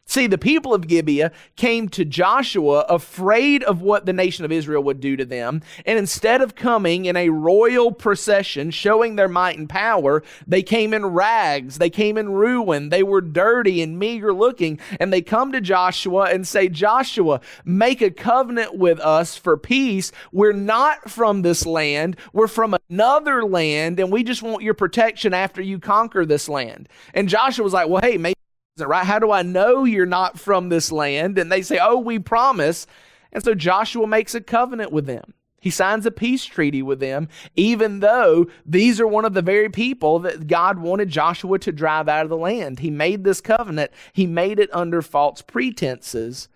See, 0.10 0.26
the 0.26 0.40
people 0.40 0.74
of 0.74 0.88
Gibeah 0.88 1.32
came 1.56 1.88
to 1.90 2.04
Joshua 2.04 2.80
afraid 2.90 3.62
of 3.62 3.84
what 3.84 4.08
the 4.08 4.12
nation 4.12 4.44
of 4.44 4.52
Israel 4.52 4.82
would 4.82 5.00
do 5.00 5.16
to 5.16 5.24
them. 5.24 5.62
And 5.86 6.00
instead 6.00 6.42
of 6.42 6.56
coming 6.56 7.06
in 7.06 7.16
a 7.16 7.30
royal 7.30 7.92
procession 7.92 8.72
showing 8.72 9.18
their 9.18 9.28
might 9.28 9.60
and 9.60 9.70
power, 9.70 10.24
they 10.48 10.64
came 10.64 10.96
in 10.96 11.06
rags. 11.06 11.78
They 11.78 11.92
came 11.92 12.18
in 12.18 12.32
ruin. 12.32 12.90
They 12.90 13.04
were 13.04 13.22
dirty 13.22 13.84
and 13.84 14.00
meager 14.00 14.34
looking. 14.34 14.80
And 15.00 15.14
they 15.14 15.22
come 15.22 15.52
to 15.52 15.62
Joshua 15.62 16.24
and 16.32 16.48
say, 16.48 16.70
Joshua, 16.70 17.40
make 17.64 18.02
a 18.02 18.10
covenant 18.10 18.80
with 18.80 19.00
us 19.02 19.36
for 19.36 19.58
peace. 19.58 20.12
We're 20.32 20.54
not 20.54 21.12
from 21.12 21.44
this 21.44 21.68
land. 21.68 22.18
We're 22.34 22.48
from 22.48 22.76
another 22.90 23.46
land. 23.46 24.00
And 24.00 24.12
we 24.12 24.24
just 24.24 24.42
want 24.42 24.64
your 24.64 24.74
protection 24.74 25.36
after 25.36 25.62
you 25.62 25.78
conquer 25.78 26.26
this 26.26 26.50
land. 26.50 26.90
And 27.14 27.30
Joshua 27.30 27.64
was 27.64 27.74
like, 27.74 27.90
well, 27.90 28.02
hey, 28.02 28.18
maybe 28.18 28.39
right? 28.88 29.06
How 29.06 29.20
do 29.20 29.32
I 29.32 29.42
know 29.42 29.84
you're 29.84 30.06
not 30.06 30.40
from 30.40 30.70
this 30.70 30.92
land? 30.92 31.38
And 31.38 31.52
they 31.52 31.62
say, 31.62 31.80
Oh, 31.82 31.98
we 31.98 32.20
promise. 32.20 32.88
And 33.32 33.44
so 33.44 33.54
Joshua 33.54 34.08
makes 34.08 34.34
a 34.34 34.42
covenant 34.42 34.92
with 34.92 35.06
them. 35.06 35.34
He 35.62 35.70
signs 35.70 36.06
a 36.06 36.12
peace 36.12 36.46
treaty 36.46 36.82
with 36.82 37.00
them, 37.00 37.28
even 37.56 38.00
though 38.00 38.48
these 38.66 39.02
are 39.02 39.08
one 39.08 39.26
of 39.26 39.34
the 39.34 39.42
very 39.42 39.70
people 39.70 40.20
that 40.20 40.48
God 40.48 40.80
wanted 40.80 41.10
Joshua 41.10 41.60
to 41.60 41.72
drive 41.72 42.08
out 42.08 42.24
of 42.24 42.30
the 42.30 42.38
land. 42.38 42.80
He 42.80 42.90
made 42.90 43.24
this 43.24 43.42
covenant, 43.42 43.92
he 44.14 44.26
made 44.26 44.60
it 44.60 44.74
under 44.74 45.02
false 45.02 45.42
pretenses. 45.42 46.48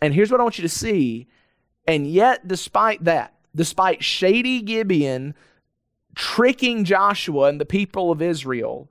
And 0.00 0.14
here's 0.14 0.30
what 0.30 0.40
I 0.40 0.44
want 0.44 0.58
you 0.58 0.62
to 0.62 0.68
see. 0.68 1.26
And 1.86 2.06
yet, 2.06 2.46
despite 2.46 3.04
that, 3.04 3.34
despite 3.54 4.04
shady 4.04 4.62
Gibeon 4.62 5.34
tricking 6.14 6.84
Joshua 6.84 7.48
and 7.48 7.60
the 7.60 7.66
people 7.66 8.10
of 8.10 8.22
Israel, 8.22 8.89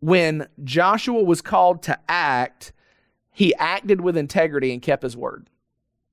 when 0.00 0.48
Joshua 0.64 1.22
was 1.22 1.42
called 1.42 1.82
to 1.84 1.98
act, 2.08 2.72
he 3.30 3.54
acted 3.54 4.00
with 4.00 4.16
integrity 4.16 4.72
and 4.72 4.82
kept 4.82 5.02
his 5.02 5.16
word. 5.16 5.48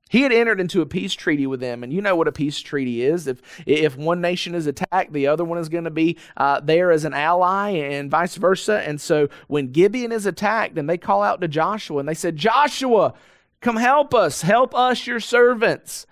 He 0.10 0.22
had 0.22 0.32
entered 0.32 0.62
into 0.62 0.82
a 0.82 0.86
peace 0.86 1.14
treaty 1.14 1.48
with 1.48 1.60
them, 1.60 1.84
and 1.84 1.92
you 1.92 2.02
know 2.02 2.16
what 2.16 2.30
a 2.30 2.32
peace 2.32 2.60
treaty 2.60 3.02
is. 3.02 3.28
If 3.28 3.42
if 3.66 3.98
one 3.98 4.22
nation 4.22 4.56
is 4.56 4.66
attacked, 4.66 5.12
the 5.12 5.28
other 5.28 5.44
one 5.44 5.58
is 5.58 5.68
going 5.68 5.84
to 5.84 5.92
be 5.92 6.18
uh, 6.38 6.62
there 6.62 6.92
as 6.92 7.04
an 7.04 7.14
ally, 7.14 7.72
and 7.72 8.10
vice 8.10 8.36
versa. 8.36 8.82
And 8.88 9.02
so, 9.02 9.28
when 9.48 9.72
Gibeon 9.72 10.14
is 10.14 10.26
attacked, 10.26 10.78
and 10.78 10.90
they 10.90 10.98
call 10.98 11.24
out 11.24 11.42
to 11.42 11.48
Joshua, 11.50 12.00
and 12.00 12.08
they 12.08 12.14
said, 12.14 12.38
"Joshua, 12.38 13.16
come 13.60 13.76
help 13.76 14.14
us, 14.14 14.42
help 14.42 14.74
us, 14.74 15.06
your 15.08 15.20
servants." 15.20 16.06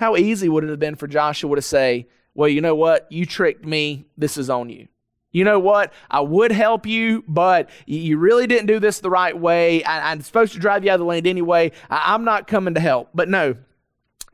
How 0.00 0.16
easy 0.16 0.48
would 0.48 0.64
it 0.64 0.70
have 0.70 0.78
been 0.80 0.96
for 0.96 1.06
Joshua 1.06 1.54
to 1.54 1.62
say, 1.62 2.08
"Well, 2.34 2.48
you 2.48 2.60
know 2.60 2.74
what? 2.74 3.06
You 3.10 3.24
tricked 3.24 3.64
me. 3.64 4.06
This 4.16 4.36
is 4.36 4.50
on 4.50 4.68
you." 4.68 4.88
You 5.30 5.44
know 5.44 5.58
what? 5.58 5.92
I 6.10 6.20
would 6.20 6.52
help 6.52 6.86
you, 6.86 7.22
but 7.28 7.68
you 7.86 8.16
really 8.16 8.46
didn't 8.46 8.66
do 8.66 8.78
this 8.78 9.00
the 9.00 9.10
right 9.10 9.38
way. 9.38 9.84
I, 9.84 10.12
am 10.12 10.22
supposed 10.22 10.54
to 10.54 10.58
drive 10.58 10.84
you 10.84 10.90
out 10.90 10.94
of 10.94 11.00
the 11.00 11.06
land 11.06 11.26
anyway. 11.26 11.72
I, 11.90 12.14
I'm 12.14 12.24
not 12.24 12.46
coming 12.46 12.74
to 12.74 12.80
help. 12.80 13.10
But 13.14 13.28
no, 13.28 13.56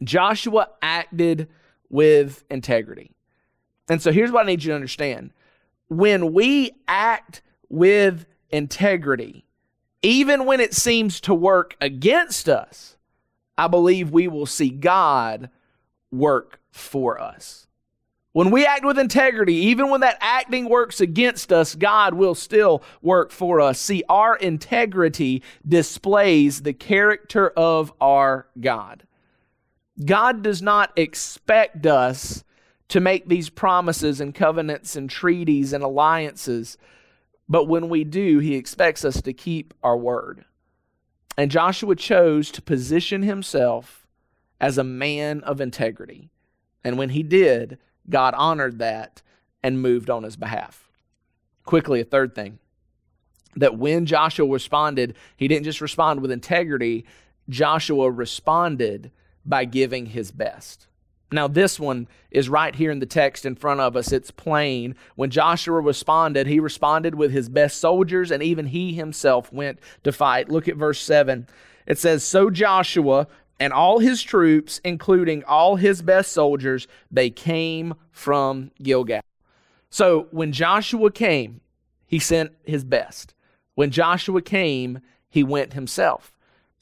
Joshua 0.03 0.69
acted 0.83 1.49
with 1.89 2.45
integrity. 2.49 3.11
And 3.89 4.01
so 4.01 4.13
here's 4.13 4.31
what 4.31 4.45
I 4.45 4.47
need 4.47 4.63
you 4.63 4.71
to 4.71 4.75
understand 4.75 5.33
when 5.89 6.33
we 6.33 6.73
act 6.89 7.43
with 7.69 8.27
integrity, 8.51 9.45
even 10.03 10.47
when 10.47 10.61
it 10.61 10.75
seems 10.75 11.21
to 11.23 11.35
work 11.35 11.77
against 11.81 12.49
us, 12.49 12.97
I 13.59 13.69
believe 13.69 14.11
we 14.11 14.29
will 14.29 14.47
see 14.47 14.71
God 14.71 15.51
work 16.11 16.61
for 16.71 17.21
us. 17.21 17.67
When 18.35 18.51
we 18.51 18.67
act 18.67 18.85
with 18.85 18.99
integrity, 18.99 19.55
even 19.55 19.91
when 19.91 20.01
that 20.01 20.19
acting 20.21 20.69
works 20.69 21.01
against 21.01 21.53
us, 21.53 21.77
God 21.77 22.15
will 22.15 22.35
still 22.35 22.83
work 23.01 23.31
for 23.31 23.61
us. 23.61 23.79
See, 23.79 24.03
our 24.09 24.35
integrity 24.35 25.41
displays 25.67 26.63
the 26.63 26.73
character 26.73 27.51
of 27.51 27.93
our 28.01 28.49
God. 28.61 29.07
God 30.05 30.43
does 30.43 30.61
not 30.61 30.93
expect 30.97 31.87
us 31.87 32.43
to 32.89 32.99
make 32.99 33.29
these 33.29 33.51
promises 33.51 34.21
and 34.21 34.35
covenants 34.35 34.97
and 34.97 35.09
treaties 35.09 35.73
and 35.73 35.85
alliances, 35.85 36.77
but 37.49 37.69
when 37.69 37.89
we 37.89 38.03
do, 38.03 38.41
He 38.41 38.57
expects 38.57 39.05
us 39.05 39.23
to 39.23 39.33
keep 39.33 39.75
our 39.81 39.97
word. 39.97 40.45
And 41.37 41.53
Joshua 41.53 41.95
chose 41.95 42.51
to 42.51 42.63
position 42.63 43.23
himself 43.23 44.09
as 44.61 44.77
a 44.77 44.85
man 44.85 45.41
of 45.43 45.61
integrity. 45.61 46.31
And 46.83 46.99
when 46.99 47.11
he 47.11 47.23
did, 47.23 47.79
God 48.09 48.35
honored 48.35 48.79
that 48.79 49.23
and 49.63 49.81
moved 49.81 50.11
on 50.11 50.23
his 50.23 50.37
behalf. 50.37 50.89
Quickly, 51.65 52.01
a 52.01 52.05
third 52.05 52.35
thing 52.35 52.59
that 53.57 53.79
when 53.79 54.05
Joshua 54.07 54.47
responded, 54.47 55.15
he 55.37 55.49
didn't 55.49 55.65
just 55.65 55.81
respond 55.81 56.21
with 56.21 56.31
integrity, 56.31 57.05
Joshua 57.49 58.11
responded 58.11 59.11
by 59.45 59.65
giving 59.65 60.07
his 60.07 60.31
best. 60.31 60.89
Now, 61.33 61.49
this 61.49 61.81
one 61.81 62.07
is 62.31 62.49
right 62.49 62.75
here 62.75 62.91
in 62.91 63.01
the 63.01 63.07
text 63.07 63.45
in 63.45 63.57
front 63.57 63.81
of 63.81 63.97
us. 63.97 64.13
It's 64.13 64.31
plain. 64.31 64.95
When 65.17 65.31
Joshua 65.31 65.81
responded, 65.81 66.47
he 66.47 66.61
responded 66.61 67.15
with 67.15 67.33
his 67.33 67.49
best 67.49 67.81
soldiers, 67.81 68.31
and 68.31 68.43
even 68.43 68.67
he 68.67 68.93
himself 68.93 69.53
went 69.53 69.81
to 70.05 70.13
fight. 70.13 70.49
Look 70.49 70.69
at 70.69 70.77
verse 70.77 71.01
7. 71.01 71.49
It 71.87 71.99
says, 71.99 72.23
So 72.23 72.51
Joshua 72.51 73.27
and 73.61 73.73
all 73.73 73.99
his 73.99 74.23
troops, 74.23 74.81
including 74.85 75.45
all 75.45 75.77
his 75.77 76.03
best 76.03 76.33
soldiers, 76.33 76.87
they 77.11 77.31
came 77.31 77.95
from 78.11 78.71
Gilgal. 78.83 79.23
So 79.91 80.27
when 80.31 80.53
Joshua 80.53 81.11
came, 81.11 81.61
he 82.07 82.19
sent 82.19 82.53
his 82.65 82.85
best. 82.85 83.35
When 83.75 83.91
Joshua 83.91 84.43
came, 84.43 85.01
he 85.29 85.45
went 85.45 85.73
himself. 85.73 86.33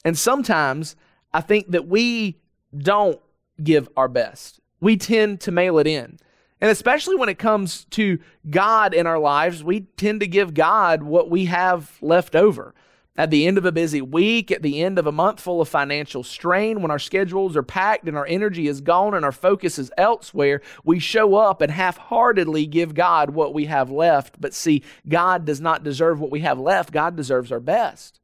And 0.04 0.16
sometimes 0.18 0.96
I 1.32 1.40
think 1.40 1.70
that 1.70 1.86
we 1.86 2.38
don't 2.76 3.20
give 3.62 3.88
our 3.96 4.08
best. 4.08 4.60
We 4.80 4.96
tend 4.96 5.40
to 5.42 5.52
mail 5.52 5.78
it 5.78 5.86
in. 5.86 6.18
And 6.60 6.70
especially 6.70 7.16
when 7.16 7.28
it 7.28 7.38
comes 7.38 7.86
to 7.86 8.18
God 8.48 8.94
in 8.94 9.06
our 9.06 9.18
lives, 9.18 9.64
we 9.64 9.80
tend 9.80 10.20
to 10.20 10.26
give 10.26 10.54
God 10.54 11.02
what 11.02 11.28
we 11.28 11.46
have 11.46 11.98
left 12.00 12.36
over. 12.36 12.74
At 13.14 13.30
the 13.30 13.46
end 13.46 13.58
of 13.58 13.66
a 13.66 13.72
busy 13.72 14.00
week, 14.00 14.50
at 14.50 14.62
the 14.62 14.82
end 14.82 14.98
of 14.98 15.06
a 15.06 15.12
month 15.12 15.38
full 15.38 15.60
of 15.60 15.68
financial 15.68 16.22
strain, 16.22 16.80
when 16.80 16.90
our 16.90 16.98
schedules 16.98 17.56
are 17.56 17.62
packed 17.62 18.08
and 18.08 18.16
our 18.16 18.26
energy 18.26 18.68
is 18.68 18.80
gone 18.80 19.12
and 19.12 19.22
our 19.22 19.32
focus 19.32 19.78
is 19.78 19.92
elsewhere, 19.98 20.62
we 20.82 20.98
show 20.98 21.34
up 21.34 21.60
and 21.60 21.70
half 21.70 21.98
heartedly 21.98 22.66
give 22.66 22.94
God 22.94 23.30
what 23.30 23.52
we 23.52 23.66
have 23.66 23.90
left. 23.90 24.40
But 24.40 24.54
see, 24.54 24.82
God 25.06 25.44
does 25.44 25.60
not 25.60 25.84
deserve 25.84 26.20
what 26.20 26.30
we 26.30 26.40
have 26.40 26.58
left, 26.58 26.90
God 26.90 27.14
deserves 27.14 27.52
our 27.52 27.60
best. 27.60 28.18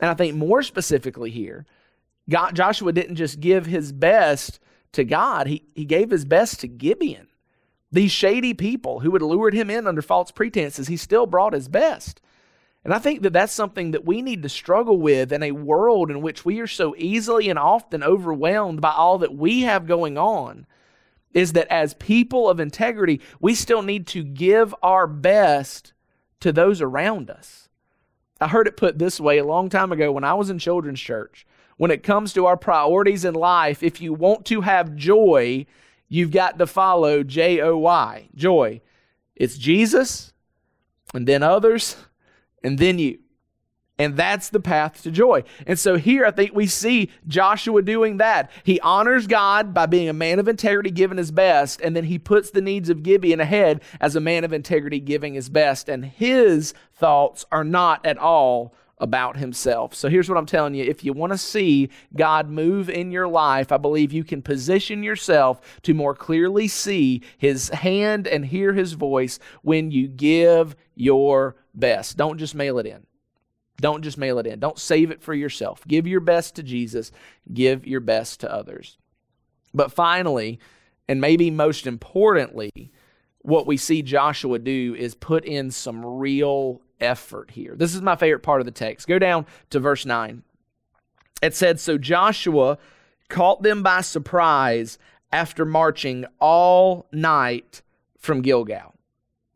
And 0.00 0.10
I 0.10 0.14
think 0.14 0.34
more 0.34 0.62
specifically 0.64 1.30
here, 1.30 1.64
God, 2.28 2.56
Joshua 2.56 2.92
didn't 2.92 3.16
just 3.16 3.38
give 3.38 3.66
his 3.66 3.92
best 3.92 4.58
to 4.92 5.04
God, 5.04 5.46
he, 5.46 5.62
he 5.76 5.84
gave 5.84 6.10
his 6.10 6.24
best 6.24 6.58
to 6.60 6.66
Gibeon. 6.66 7.28
These 7.92 8.10
shady 8.10 8.54
people 8.54 9.00
who 9.00 9.12
had 9.12 9.22
lured 9.22 9.54
him 9.54 9.70
in 9.70 9.86
under 9.86 10.02
false 10.02 10.32
pretenses, 10.32 10.88
he 10.88 10.96
still 10.96 11.26
brought 11.26 11.52
his 11.52 11.68
best. 11.68 12.20
And 12.84 12.94
I 12.94 12.98
think 12.98 13.22
that 13.22 13.32
that's 13.32 13.52
something 13.52 13.90
that 13.90 14.06
we 14.06 14.22
need 14.22 14.42
to 14.42 14.48
struggle 14.48 14.98
with 14.98 15.32
in 15.32 15.42
a 15.42 15.52
world 15.52 16.10
in 16.10 16.22
which 16.22 16.44
we 16.44 16.60
are 16.60 16.66
so 16.66 16.94
easily 16.96 17.50
and 17.50 17.58
often 17.58 18.02
overwhelmed 18.02 18.80
by 18.80 18.92
all 18.92 19.18
that 19.18 19.34
we 19.34 19.62
have 19.62 19.86
going 19.86 20.16
on. 20.16 20.66
Is 21.32 21.52
that 21.52 21.68
as 21.68 21.94
people 21.94 22.48
of 22.48 22.58
integrity, 22.58 23.20
we 23.38 23.54
still 23.54 23.82
need 23.82 24.06
to 24.08 24.24
give 24.24 24.74
our 24.82 25.06
best 25.06 25.92
to 26.40 26.52
those 26.52 26.80
around 26.80 27.30
us. 27.30 27.68
I 28.40 28.48
heard 28.48 28.66
it 28.66 28.76
put 28.76 28.98
this 28.98 29.20
way 29.20 29.38
a 29.38 29.44
long 29.44 29.68
time 29.68 29.92
ago 29.92 30.10
when 30.10 30.24
I 30.24 30.34
was 30.34 30.48
in 30.48 30.58
children's 30.58 31.00
church. 31.00 31.46
When 31.76 31.90
it 31.90 32.02
comes 32.02 32.32
to 32.32 32.46
our 32.46 32.56
priorities 32.56 33.24
in 33.24 33.34
life, 33.34 33.82
if 33.82 34.00
you 34.00 34.12
want 34.12 34.46
to 34.46 34.62
have 34.62 34.96
joy, 34.96 35.66
you've 36.08 36.30
got 36.30 36.58
to 36.58 36.66
follow 36.66 37.22
J 37.22 37.60
O 37.60 37.76
Y, 37.76 38.28
joy. 38.34 38.80
It's 39.36 39.56
Jesus, 39.56 40.32
and 41.14 41.26
then 41.26 41.42
others, 41.42 41.96
and 42.62 42.78
then 42.78 42.98
you. 42.98 43.18
And 43.98 44.16
that's 44.16 44.48
the 44.48 44.60
path 44.60 45.02
to 45.02 45.10
joy. 45.10 45.44
And 45.66 45.78
so 45.78 45.98
here 45.98 46.24
I 46.24 46.30
think 46.30 46.54
we 46.54 46.66
see 46.66 47.10
Joshua 47.28 47.82
doing 47.82 48.16
that. 48.16 48.50
He 48.64 48.80
honors 48.80 49.26
God 49.26 49.74
by 49.74 49.84
being 49.84 50.08
a 50.08 50.14
man 50.14 50.38
of 50.38 50.48
integrity, 50.48 50.90
giving 50.90 51.18
his 51.18 51.30
best, 51.30 51.82
and 51.82 51.94
then 51.94 52.04
he 52.04 52.18
puts 52.18 52.50
the 52.50 52.62
needs 52.62 52.88
of 52.88 53.02
Gibeon 53.02 53.40
ahead 53.40 53.82
as 54.00 54.16
a 54.16 54.20
man 54.20 54.42
of 54.42 54.54
integrity, 54.54 55.00
giving 55.00 55.34
his 55.34 55.50
best. 55.50 55.90
And 55.90 56.06
his 56.06 56.72
thoughts 56.94 57.44
are 57.52 57.62
not 57.62 58.06
at 58.06 58.16
all 58.16 58.74
about 59.00 59.36
himself. 59.36 59.94
So 59.94 60.08
here's 60.08 60.28
what 60.28 60.38
I'm 60.38 60.46
telling 60.46 60.74
you. 60.74 60.84
If 60.84 61.04
you 61.04 61.12
want 61.12 61.32
to 61.32 61.38
see 61.38 61.88
God 62.14 62.48
move 62.48 62.88
in 62.88 63.10
your 63.10 63.26
life, 63.26 63.72
I 63.72 63.78
believe 63.78 64.12
you 64.12 64.22
can 64.24 64.42
position 64.42 65.02
yourself 65.02 65.60
to 65.82 65.94
more 65.94 66.14
clearly 66.14 66.68
see 66.68 67.22
his 67.38 67.70
hand 67.70 68.28
and 68.28 68.44
hear 68.44 68.74
his 68.74 68.92
voice 68.92 69.38
when 69.62 69.90
you 69.90 70.06
give 70.06 70.76
your 70.94 71.56
best. 71.74 72.16
Don't 72.16 72.38
just 72.38 72.54
mail 72.54 72.78
it 72.78 72.86
in. 72.86 73.06
Don't 73.80 74.02
just 74.02 74.18
mail 74.18 74.38
it 74.38 74.46
in. 74.46 74.60
Don't 74.60 74.78
save 74.78 75.10
it 75.10 75.22
for 75.22 75.32
yourself. 75.32 75.82
Give 75.88 76.06
your 76.06 76.20
best 76.20 76.56
to 76.56 76.62
Jesus, 76.62 77.10
give 77.52 77.86
your 77.86 78.00
best 78.00 78.40
to 78.40 78.52
others. 78.52 78.98
But 79.72 79.92
finally, 79.92 80.60
and 81.08 81.20
maybe 81.20 81.50
most 81.50 81.86
importantly, 81.86 82.92
what 83.38 83.66
we 83.66 83.78
see 83.78 84.02
Joshua 84.02 84.58
do 84.58 84.94
is 84.98 85.14
put 85.14 85.46
in 85.46 85.70
some 85.70 86.04
real 86.04 86.82
effort 87.00 87.52
here. 87.52 87.74
This 87.76 87.94
is 87.94 88.02
my 88.02 88.16
favorite 88.16 88.42
part 88.42 88.60
of 88.60 88.64
the 88.64 88.72
text. 88.72 89.06
Go 89.08 89.18
down 89.18 89.46
to 89.70 89.80
verse 89.80 90.04
9. 90.06 90.42
It 91.42 91.54
said, 91.54 91.80
So 91.80 91.98
Joshua 91.98 92.78
caught 93.28 93.62
them 93.62 93.82
by 93.82 94.00
surprise 94.02 94.98
after 95.32 95.64
marching 95.64 96.26
all 96.38 97.06
night 97.12 97.82
from 98.18 98.42
Gilgal. 98.42 98.94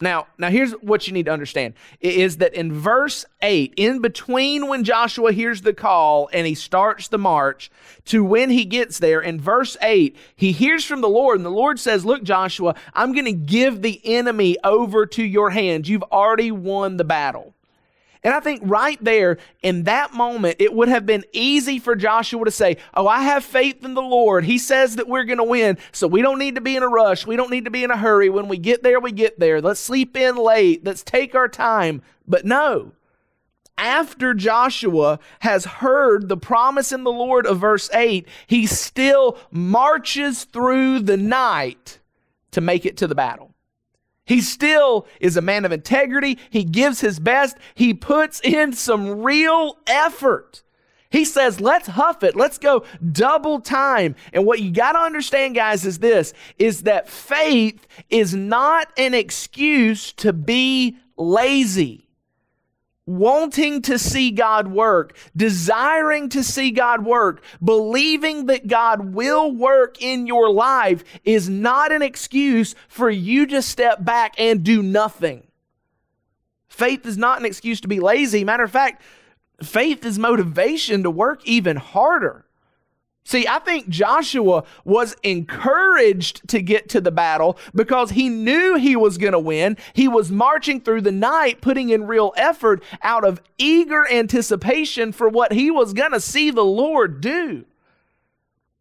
Now, 0.04 0.26
now 0.36 0.50
here's 0.50 0.72
what 0.72 1.06
you 1.06 1.14
need 1.14 1.24
to 1.24 1.32
understand 1.32 1.72
is 1.98 2.36
that 2.36 2.52
in 2.52 2.74
verse 2.74 3.24
8, 3.40 3.72
in 3.74 4.00
between 4.00 4.68
when 4.68 4.84
Joshua 4.84 5.32
hears 5.32 5.62
the 5.62 5.72
call 5.72 6.28
and 6.30 6.46
he 6.46 6.54
starts 6.54 7.08
the 7.08 7.16
march 7.16 7.70
to 8.04 8.22
when 8.22 8.50
he 8.50 8.66
gets 8.66 8.98
there, 8.98 9.22
in 9.22 9.40
verse 9.40 9.78
8, 9.80 10.14
he 10.36 10.52
hears 10.52 10.84
from 10.84 11.00
the 11.00 11.08
Lord, 11.08 11.38
and 11.38 11.46
the 11.46 11.50
Lord 11.50 11.80
says, 11.80 12.04
Look, 12.04 12.22
Joshua, 12.22 12.74
I'm 12.92 13.14
going 13.14 13.24
to 13.24 13.32
give 13.32 13.80
the 13.80 13.98
enemy 14.04 14.58
over 14.62 15.06
to 15.06 15.24
your 15.24 15.48
hands. 15.48 15.88
You've 15.88 16.02
already 16.04 16.50
won 16.50 16.98
the 16.98 17.04
battle. 17.04 17.53
And 18.24 18.32
I 18.32 18.40
think 18.40 18.62
right 18.64 18.98
there 19.04 19.36
in 19.62 19.82
that 19.84 20.14
moment, 20.14 20.56
it 20.58 20.72
would 20.72 20.88
have 20.88 21.04
been 21.04 21.24
easy 21.32 21.78
for 21.78 21.94
Joshua 21.94 22.46
to 22.46 22.50
say, 22.50 22.78
Oh, 22.94 23.06
I 23.06 23.22
have 23.22 23.44
faith 23.44 23.84
in 23.84 23.92
the 23.92 24.02
Lord. 24.02 24.44
He 24.44 24.56
says 24.56 24.96
that 24.96 25.08
we're 25.08 25.24
going 25.24 25.38
to 25.38 25.44
win. 25.44 25.76
So 25.92 26.08
we 26.08 26.22
don't 26.22 26.38
need 26.38 26.54
to 26.54 26.62
be 26.62 26.74
in 26.74 26.82
a 26.82 26.88
rush. 26.88 27.26
We 27.26 27.36
don't 27.36 27.50
need 27.50 27.66
to 27.66 27.70
be 27.70 27.84
in 27.84 27.90
a 27.90 27.98
hurry. 27.98 28.30
When 28.30 28.48
we 28.48 28.56
get 28.56 28.82
there, 28.82 28.98
we 28.98 29.12
get 29.12 29.38
there. 29.38 29.60
Let's 29.60 29.78
sleep 29.78 30.16
in 30.16 30.36
late. 30.36 30.84
Let's 30.84 31.02
take 31.02 31.34
our 31.34 31.48
time. 31.48 32.00
But 32.26 32.46
no. 32.46 32.92
After 33.76 34.32
Joshua 34.34 35.18
has 35.40 35.64
heard 35.64 36.28
the 36.28 36.36
promise 36.36 36.92
in 36.92 37.04
the 37.04 37.12
Lord 37.12 37.46
of 37.46 37.58
verse 37.58 37.90
8, 37.92 38.26
he 38.46 38.66
still 38.66 39.36
marches 39.50 40.44
through 40.44 41.00
the 41.00 41.16
night 41.16 41.98
to 42.52 42.60
make 42.60 42.86
it 42.86 42.96
to 42.98 43.06
the 43.06 43.16
battle. 43.16 43.53
He 44.24 44.40
still 44.40 45.06
is 45.20 45.36
a 45.36 45.42
man 45.42 45.64
of 45.64 45.72
integrity. 45.72 46.38
He 46.50 46.64
gives 46.64 47.00
his 47.00 47.20
best. 47.20 47.56
He 47.74 47.92
puts 47.92 48.40
in 48.40 48.72
some 48.72 49.22
real 49.22 49.78
effort. 49.86 50.62
He 51.10 51.24
says, 51.24 51.60
let's 51.60 51.86
huff 51.86 52.24
it. 52.24 52.34
Let's 52.34 52.58
go 52.58 52.84
double 53.12 53.60
time. 53.60 54.16
And 54.32 54.44
what 54.44 54.60
you 54.60 54.72
got 54.72 54.92
to 54.92 54.98
understand, 54.98 55.54
guys, 55.54 55.84
is 55.84 56.00
this 56.00 56.32
is 56.58 56.82
that 56.82 57.08
faith 57.08 57.86
is 58.10 58.34
not 58.34 58.88
an 58.96 59.14
excuse 59.14 60.12
to 60.14 60.32
be 60.32 60.96
lazy 61.16 62.03
wanting 63.06 63.82
to 63.82 63.98
see 63.98 64.30
God 64.30 64.68
work, 64.68 65.16
desiring 65.36 66.28
to 66.30 66.42
see 66.42 66.70
God 66.70 67.04
work, 67.04 67.42
believing 67.62 68.46
that 68.46 68.66
God 68.66 69.14
will 69.14 69.50
work 69.50 70.00
in 70.00 70.26
your 70.26 70.50
life 70.50 71.04
is 71.24 71.48
not 71.48 71.92
an 71.92 72.02
excuse 72.02 72.74
for 72.88 73.10
you 73.10 73.46
to 73.46 73.60
step 73.60 74.04
back 74.04 74.34
and 74.38 74.62
do 74.62 74.82
nothing. 74.82 75.46
Faith 76.68 77.06
is 77.06 77.18
not 77.18 77.38
an 77.38 77.46
excuse 77.46 77.80
to 77.82 77.88
be 77.88 78.00
lazy. 78.00 78.42
Matter 78.42 78.64
of 78.64 78.70
fact, 78.70 79.02
faith 79.62 80.04
is 80.04 80.18
motivation 80.18 81.02
to 81.02 81.10
work 81.10 81.40
even 81.44 81.76
harder. 81.76 82.46
See, 83.26 83.48
I 83.48 83.58
think 83.58 83.88
Joshua 83.88 84.64
was 84.84 85.16
encouraged 85.22 86.46
to 86.48 86.60
get 86.60 86.90
to 86.90 87.00
the 87.00 87.10
battle 87.10 87.56
because 87.74 88.10
he 88.10 88.28
knew 88.28 88.76
he 88.76 88.96
was 88.96 89.16
going 89.16 89.32
to 89.32 89.38
win. 89.38 89.78
He 89.94 90.08
was 90.08 90.30
marching 90.30 90.82
through 90.82 91.00
the 91.00 91.12
night, 91.12 91.62
putting 91.62 91.88
in 91.88 92.06
real 92.06 92.34
effort 92.36 92.82
out 93.02 93.24
of 93.24 93.40
eager 93.56 94.06
anticipation 94.10 95.10
for 95.10 95.28
what 95.28 95.52
he 95.52 95.70
was 95.70 95.94
going 95.94 96.12
to 96.12 96.20
see 96.20 96.50
the 96.50 96.64
Lord 96.64 97.22
do. 97.22 97.64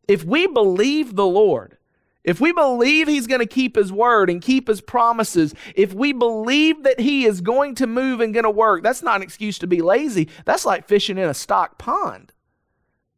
If 0.09 0.25
we 0.25 0.47
believe 0.47 1.15
the 1.15 1.25
Lord, 1.25 1.77
if 2.25 2.41
we 2.41 2.51
believe 2.51 3.07
he's 3.07 3.27
going 3.27 3.39
to 3.39 3.45
keep 3.45 3.77
his 3.77 3.93
word 3.93 4.29
and 4.29 4.41
keep 4.41 4.67
his 4.67 4.81
promises, 4.81 5.55
if 5.73 5.93
we 5.93 6.11
believe 6.11 6.83
that 6.83 6.99
he 6.99 7.25
is 7.25 7.39
going 7.39 7.75
to 7.75 7.87
move 7.87 8.19
and 8.19 8.33
going 8.33 8.43
to 8.43 8.49
work, 8.49 8.83
that's 8.83 9.01
not 9.01 9.17
an 9.17 9.23
excuse 9.23 9.57
to 9.59 9.67
be 9.67 9.81
lazy. 9.81 10.27
That's 10.43 10.65
like 10.65 10.85
fishing 10.85 11.17
in 11.17 11.29
a 11.29 11.33
stocked 11.33 11.77
pond. 11.77 12.33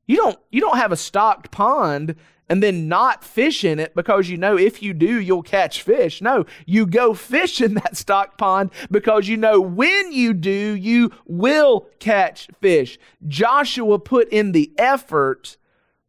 You 0.07 0.17
don't 0.17 0.37
you 0.51 0.61
don't 0.61 0.77
have 0.77 0.91
a 0.91 0.97
stocked 0.97 1.51
pond 1.51 2.15
and 2.47 2.61
then 2.61 2.87
not 2.87 3.23
fish 3.23 3.63
in 3.63 3.79
it 3.79 3.95
because 3.95 4.29
you 4.29 4.37
know 4.37 4.57
if 4.57 4.83
you 4.83 4.93
do 4.93 5.19
you'll 5.19 5.41
catch 5.43 5.81
fish. 5.81 6.21
No, 6.21 6.45
you 6.65 6.85
go 6.85 7.13
fish 7.13 7.59
in 7.61 7.73
that 7.75 7.97
stocked 7.97 8.37
pond 8.37 8.71
because 8.91 9.27
you 9.27 9.37
know 9.37 9.59
when 9.59 10.11
you 10.11 10.33
do 10.33 10.51
you 10.75 11.11
will 11.25 11.87
catch 11.99 12.47
fish. 12.61 12.99
Joshua 13.27 13.99
put 13.99 14.29
in 14.29 14.51
the 14.51 14.71
effort 14.77 15.57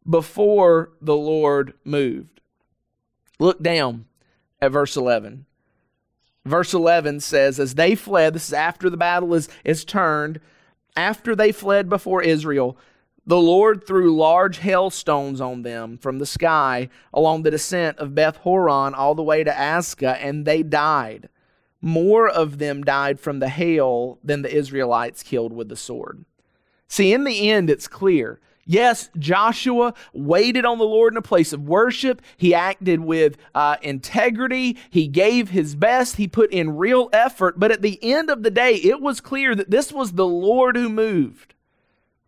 before 0.07 0.91
the 1.01 1.15
Lord 1.15 1.73
moved. 1.83 2.41
Look 3.39 3.61
down 3.61 4.05
at 4.61 4.71
verse 4.71 4.95
11. 4.95 5.45
Verse 6.45 6.73
11 6.73 7.19
says, 7.19 7.59
As 7.59 7.75
they 7.75 7.93
fled, 7.93 8.33
this 8.33 8.47
is 8.47 8.53
after 8.53 8.89
the 8.89 8.97
battle 8.97 9.33
is, 9.33 9.49
is 9.65 9.83
turned, 9.83 10.39
after 10.95 11.35
they 11.35 11.51
fled 11.51 11.89
before 11.89 12.23
Israel, 12.23 12.77
the 13.27 13.37
Lord 13.37 13.85
threw 13.85 14.15
large 14.15 14.59
hailstones 14.59 15.41
on 15.41 15.63
them 15.63 15.97
from 15.97 16.17
the 16.17 16.25
sky 16.25 16.87
along 17.13 17.43
the 17.43 17.51
descent 17.51 17.99
of 17.99 18.15
Beth 18.15 18.37
Horon 18.37 18.95
all 18.95 19.15
the 19.15 19.21
way 19.21 19.43
to 19.43 19.51
Azekah, 19.51 20.17
and 20.21 20.45
they 20.45 20.63
died. 20.63 21.27
More 21.81 22.29
of 22.29 22.57
them 22.57 22.83
died 22.83 23.19
from 23.19 23.39
the 23.39 23.49
hail 23.49 24.17
than 24.23 24.41
the 24.41 24.55
Israelites 24.55 25.23
killed 25.23 25.51
with 25.51 25.67
the 25.67 25.75
sword. 25.75 26.23
See, 26.87 27.11
in 27.11 27.25
the 27.25 27.49
end, 27.49 27.69
it's 27.69 27.89
clear. 27.89 28.39
Yes, 28.65 29.09
Joshua 29.19 29.93
waited 30.13 30.65
on 30.65 30.77
the 30.77 30.85
Lord 30.85 31.13
in 31.13 31.17
a 31.17 31.21
place 31.21 31.51
of 31.51 31.67
worship. 31.67 32.21
He 32.37 32.53
acted 32.53 33.01
with 33.01 33.37
uh, 33.53 33.75
integrity. 33.81 34.77
He 34.89 35.07
gave 35.07 35.49
his 35.49 35.75
best. 35.75 36.15
He 36.15 36.29
put 36.29 36.51
in 36.51 36.77
real 36.77 37.09
effort. 37.11 37.59
But 37.59 37.71
at 37.71 37.81
the 37.81 37.99
end 38.01 38.29
of 38.29 38.43
the 38.43 38.51
day, 38.51 38.75
it 38.75 39.01
was 39.01 39.19
clear 39.19 39.53
that 39.53 39.69
this 39.69 39.91
was 39.91 40.13
the 40.13 40.27
Lord 40.27 40.77
who 40.77 40.89
moved. 40.89 41.53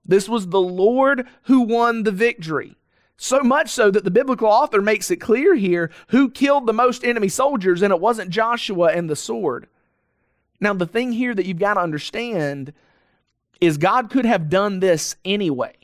This 0.10 0.28
was 0.28 0.48
the 0.48 0.60
Lord 0.60 1.28
who 1.43 1.62
won 1.62 2.02
the 2.02 2.12
victory. 2.12 2.76
So 3.15 3.41
much 3.41 3.69
so 3.69 3.91
that 3.91 4.04
the 4.04 4.12
biblical 4.12 4.48
author 4.48 4.82
makes 4.82 5.12
it 5.12 5.17
clear 5.17 5.54
here 5.54 5.91
who 6.08 6.32
killed 6.32 6.65
the 6.65 6.74
most 6.74 7.04
enemy 7.04 7.30
soldiers, 7.30 7.84
and 7.84 7.93
it 7.93 8.00
wasn't 8.00 8.32
Joshua 8.32 8.91
and 8.91 9.08
the 9.08 9.15
sword. 9.15 9.67
Now, 10.60 10.74
the 10.74 10.88
thing 10.88 11.12
here 11.12 11.36
that 11.36 11.45
you've 11.45 11.60
got 11.60 11.76
to 11.76 11.82
understand 11.82 12.74
is 13.62 13.78
God 13.78 14.10
could 14.10 14.26
have 14.26 14.50
done 14.50 14.80
this 14.80 15.15
anyway. 15.24 15.76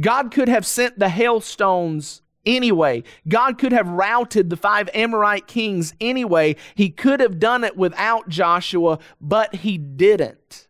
God 0.00 0.32
could 0.32 0.48
have 0.48 0.66
sent 0.66 0.98
the 0.98 1.08
hailstones 1.08 2.22
anyway. 2.44 3.04
God 3.28 3.56
could 3.56 3.72
have 3.72 3.88
routed 3.88 4.50
the 4.50 4.56
five 4.56 4.90
Amorite 4.94 5.46
kings 5.46 5.94
anyway. 6.00 6.56
He 6.74 6.90
could 6.90 7.20
have 7.20 7.38
done 7.38 7.62
it 7.62 7.76
without 7.76 8.28
Joshua, 8.28 8.98
but 9.20 9.54
he 9.54 9.78
didn't. 9.78 10.66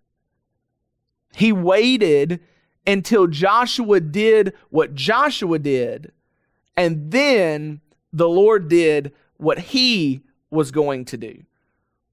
He 1.35 1.53
waited 1.53 2.41
until 2.89 3.27
Joshua 3.27 4.01
did 4.01 4.55
what 4.71 4.95
Joshua 4.95 5.59
did, 5.59 6.11
and 6.77 7.11
then 7.13 7.83
the 8.13 8.29
Lord 8.29 8.69
did 8.69 9.13
what 9.37 9.59
he 9.59 10.23
was 10.51 10.71
going 10.71 11.05
to 11.05 11.19
do. 11.19 11.45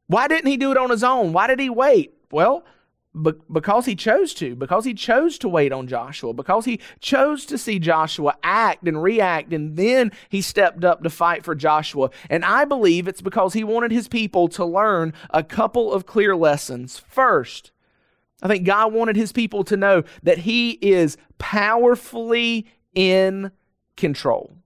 Why 0.07 0.27
didn't 0.27 0.51
he 0.51 0.57
do 0.57 0.71
it 0.71 0.77
on 0.77 0.89
his 0.89 1.03
own? 1.03 1.31
Why 1.33 1.47
did 1.47 1.59
he 1.59 1.69
wait? 1.69 2.13
Well, 2.29 2.65
because 3.49 3.85
he 3.85 3.95
chose 3.95 4.33
to, 4.33 4.55
because 4.55 4.83
he 4.83 4.93
chose 4.93 5.37
to 5.39 5.47
wait 5.47 5.71
on 5.71 5.87
Joshua, 5.87 6.33
because 6.33 6.65
he 6.65 6.81
chose 6.99 7.45
to 7.45 7.57
see 7.57 7.79
Joshua 7.79 8.35
act 8.43 8.85
and 8.85 9.01
react, 9.01 9.53
and 9.53 9.77
then 9.77 10.11
he 10.27 10.41
stepped 10.41 10.83
up 10.83 11.01
to 11.03 11.09
fight 11.09 11.45
for 11.45 11.55
Joshua. 11.55 12.09
And 12.29 12.43
I 12.43 12.65
believe 12.65 13.07
it's 13.07 13.21
because 13.21 13.53
he 13.53 13.63
wanted 13.63 13.91
his 13.91 14.09
people 14.09 14.49
to 14.49 14.65
learn 14.65 15.13
a 15.29 15.43
couple 15.43 15.93
of 15.93 16.05
clear 16.05 16.35
lessons. 16.35 16.99
First, 17.07 17.71
I 18.41 18.47
think 18.47 18.65
God 18.65 18.93
wanted 18.93 19.15
his 19.15 19.31
people 19.31 19.63
to 19.65 19.77
know 19.77 20.03
that 20.23 20.39
he 20.39 20.71
is 20.71 21.17
powerfully 21.37 22.67
in 22.93 23.51
control. 23.95 24.57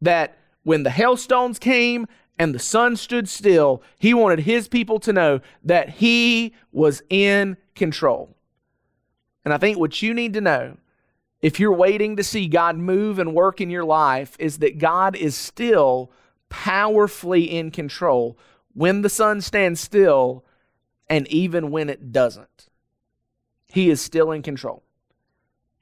That 0.00 0.38
when 0.64 0.82
the 0.82 0.90
hailstones 0.90 1.58
came 1.58 2.06
and 2.38 2.54
the 2.54 2.58
sun 2.58 2.96
stood 2.96 3.28
still, 3.28 3.82
he 3.98 4.14
wanted 4.14 4.40
his 4.40 4.68
people 4.68 4.98
to 5.00 5.12
know 5.12 5.40
that 5.64 5.88
he 5.90 6.54
was 6.72 7.02
in 7.08 7.56
control. 7.74 8.36
And 9.44 9.54
I 9.54 9.58
think 9.58 9.78
what 9.78 10.02
you 10.02 10.14
need 10.14 10.34
to 10.34 10.40
know, 10.40 10.76
if 11.40 11.58
you're 11.58 11.72
waiting 11.72 12.16
to 12.16 12.24
see 12.24 12.48
God 12.48 12.76
move 12.76 13.18
and 13.18 13.34
work 13.34 13.60
in 13.60 13.70
your 13.70 13.84
life, 13.84 14.36
is 14.38 14.58
that 14.58 14.78
God 14.78 15.16
is 15.16 15.36
still 15.36 16.12
powerfully 16.48 17.44
in 17.44 17.70
control. 17.70 18.38
When 18.74 19.02
the 19.02 19.08
sun 19.08 19.40
stands 19.40 19.80
still, 19.80 20.44
and 21.12 21.28
even 21.28 21.70
when 21.70 21.90
it 21.90 22.10
doesn't, 22.10 22.68
He 23.66 23.90
is 23.90 24.00
still 24.00 24.32
in 24.32 24.40
control. 24.40 24.82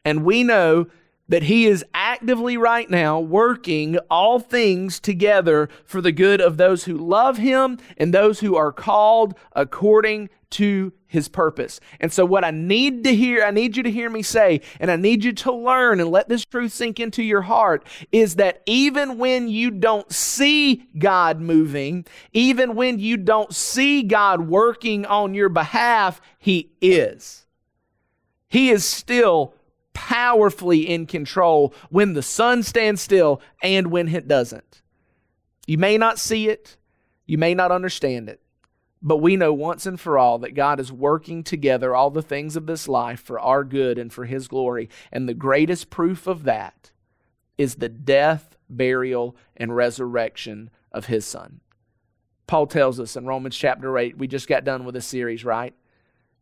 And 0.04 0.24
we 0.24 0.42
know 0.42 0.88
that 1.30 1.44
He 1.44 1.66
is 1.66 1.84
actively 1.94 2.56
right 2.56 2.90
now 2.90 3.18
working 3.18 3.98
all 4.10 4.38
things 4.38 5.00
together 5.00 5.68
for 5.84 6.00
the 6.00 6.12
good 6.12 6.40
of 6.40 6.58
those 6.58 6.84
who 6.84 6.96
love 6.96 7.38
Him 7.38 7.78
and 7.96 8.12
those 8.12 8.40
who 8.40 8.54
are 8.56 8.72
called 8.72 9.34
according 9.52 10.28
to 10.50 10.92
his 11.06 11.28
purpose. 11.28 11.80
And 11.98 12.12
so, 12.12 12.24
what 12.24 12.44
I 12.44 12.50
need 12.50 13.04
to 13.04 13.14
hear, 13.14 13.42
I 13.42 13.50
need 13.50 13.76
you 13.76 13.82
to 13.82 13.90
hear 13.90 14.08
me 14.08 14.22
say, 14.22 14.60
and 14.78 14.90
I 14.90 14.96
need 14.96 15.24
you 15.24 15.32
to 15.32 15.52
learn 15.52 16.00
and 16.00 16.10
let 16.10 16.28
this 16.28 16.44
truth 16.44 16.72
sink 16.72 17.00
into 17.00 17.22
your 17.22 17.42
heart 17.42 17.84
is 18.12 18.36
that 18.36 18.62
even 18.66 19.18
when 19.18 19.48
you 19.48 19.72
don't 19.72 20.10
see 20.12 20.88
God 20.98 21.40
moving, 21.40 22.06
even 22.32 22.76
when 22.76 23.00
you 23.00 23.16
don't 23.16 23.52
see 23.54 24.02
God 24.02 24.42
working 24.42 25.04
on 25.04 25.34
your 25.34 25.48
behalf, 25.48 26.20
He 26.38 26.70
is. 26.80 27.44
He 28.48 28.70
is 28.70 28.84
still 28.84 29.54
powerfully 29.92 30.88
in 30.88 31.06
control 31.06 31.74
when 31.88 32.14
the 32.14 32.22
sun 32.22 32.62
stands 32.62 33.00
still 33.00 33.40
and 33.62 33.90
when 33.90 34.08
it 34.08 34.28
doesn't. 34.28 34.82
You 35.66 35.78
may 35.78 35.98
not 35.98 36.18
see 36.18 36.48
it, 36.48 36.76
you 37.26 37.38
may 37.38 37.54
not 37.54 37.72
understand 37.72 38.28
it, 38.28 38.40
but 39.02 39.18
we 39.18 39.36
know 39.36 39.52
once 39.52 39.86
and 39.86 39.98
for 39.98 40.18
all 40.18 40.38
that 40.40 40.54
God 40.54 40.80
is 40.80 40.92
working 40.92 41.42
together 41.42 41.94
all 41.94 42.10
the 42.10 42.22
things 42.22 42.56
of 42.56 42.66
this 42.66 42.88
life 42.88 43.20
for 43.20 43.40
our 43.40 43.64
good 43.64 43.98
and 43.98 44.12
for 44.12 44.24
His 44.24 44.48
glory. 44.48 44.88
And 45.10 45.28
the 45.28 45.34
greatest 45.34 45.90
proof 45.90 46.26
of 46.26 46.44
that 46.44 46.90
is 47.56 47.76
the 47.76 47.88
death, 47.88 48.56
burial, 48.68 49.36
and 49.56 49.74
resurrection 49.74 50.70
of 50.92 51.06
His 51.06 51.24
Son. 51.24 51.60
Paul 52.46 52.66
tells 52.66 52.98
us 52.98 53.16
in 53.16 53.26
Romans 53.26 53.56
chapter 53.56 53.96
8, 53.96 54.18
we 54.18 54.26
just 54.26 54.48
got 54.48 54.64
done 54.64 54.84
with 54.84 54.96
a 54.96 55.00
series, 55.00 55.44
right? 55.44 55.72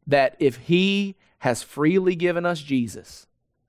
That 0.07 0.37
if 0.39 0.57
He 0.57 1.17
has 1.41 1.63
freely 1.63 2.17
given 2.17 2.47
us 2.47 2.61
Jesus 2.61 3.28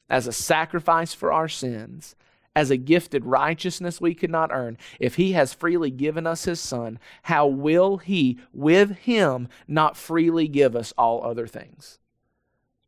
as 0.09 0.27
a 0.27 0.31
sacrifice 0.31 1.13
for 1.13 1.31
our 1.31 1.47
sins, 1.47 2.15
as 2.55 2.71
a 2.71 2.77
gifted 2.77 3.25
righteousness 3.25 4.01
we 4.01 4.13
could 4.13 4.31
not 4.31 4.51
earn, 4.51 4.77
if 4.99 5.15
he 5.15 5.33
has 5.33 5.53
freely 5.53 5.91
given 5.91 6.25
us 6.25 6.45
his 6.45 6.59
son, 6.59 6.99
how 7.23 7.47
will 7.47 7.97
he 7.97 8.39
with 8.53 8.97
him 8.97 9.47
not 9.67 9.95
freely 9.95 10.47
give 10.47 10.75
us 10.75 10.93
all 10.97 11.23
other 11.23 11.47
things? 11.47 11.99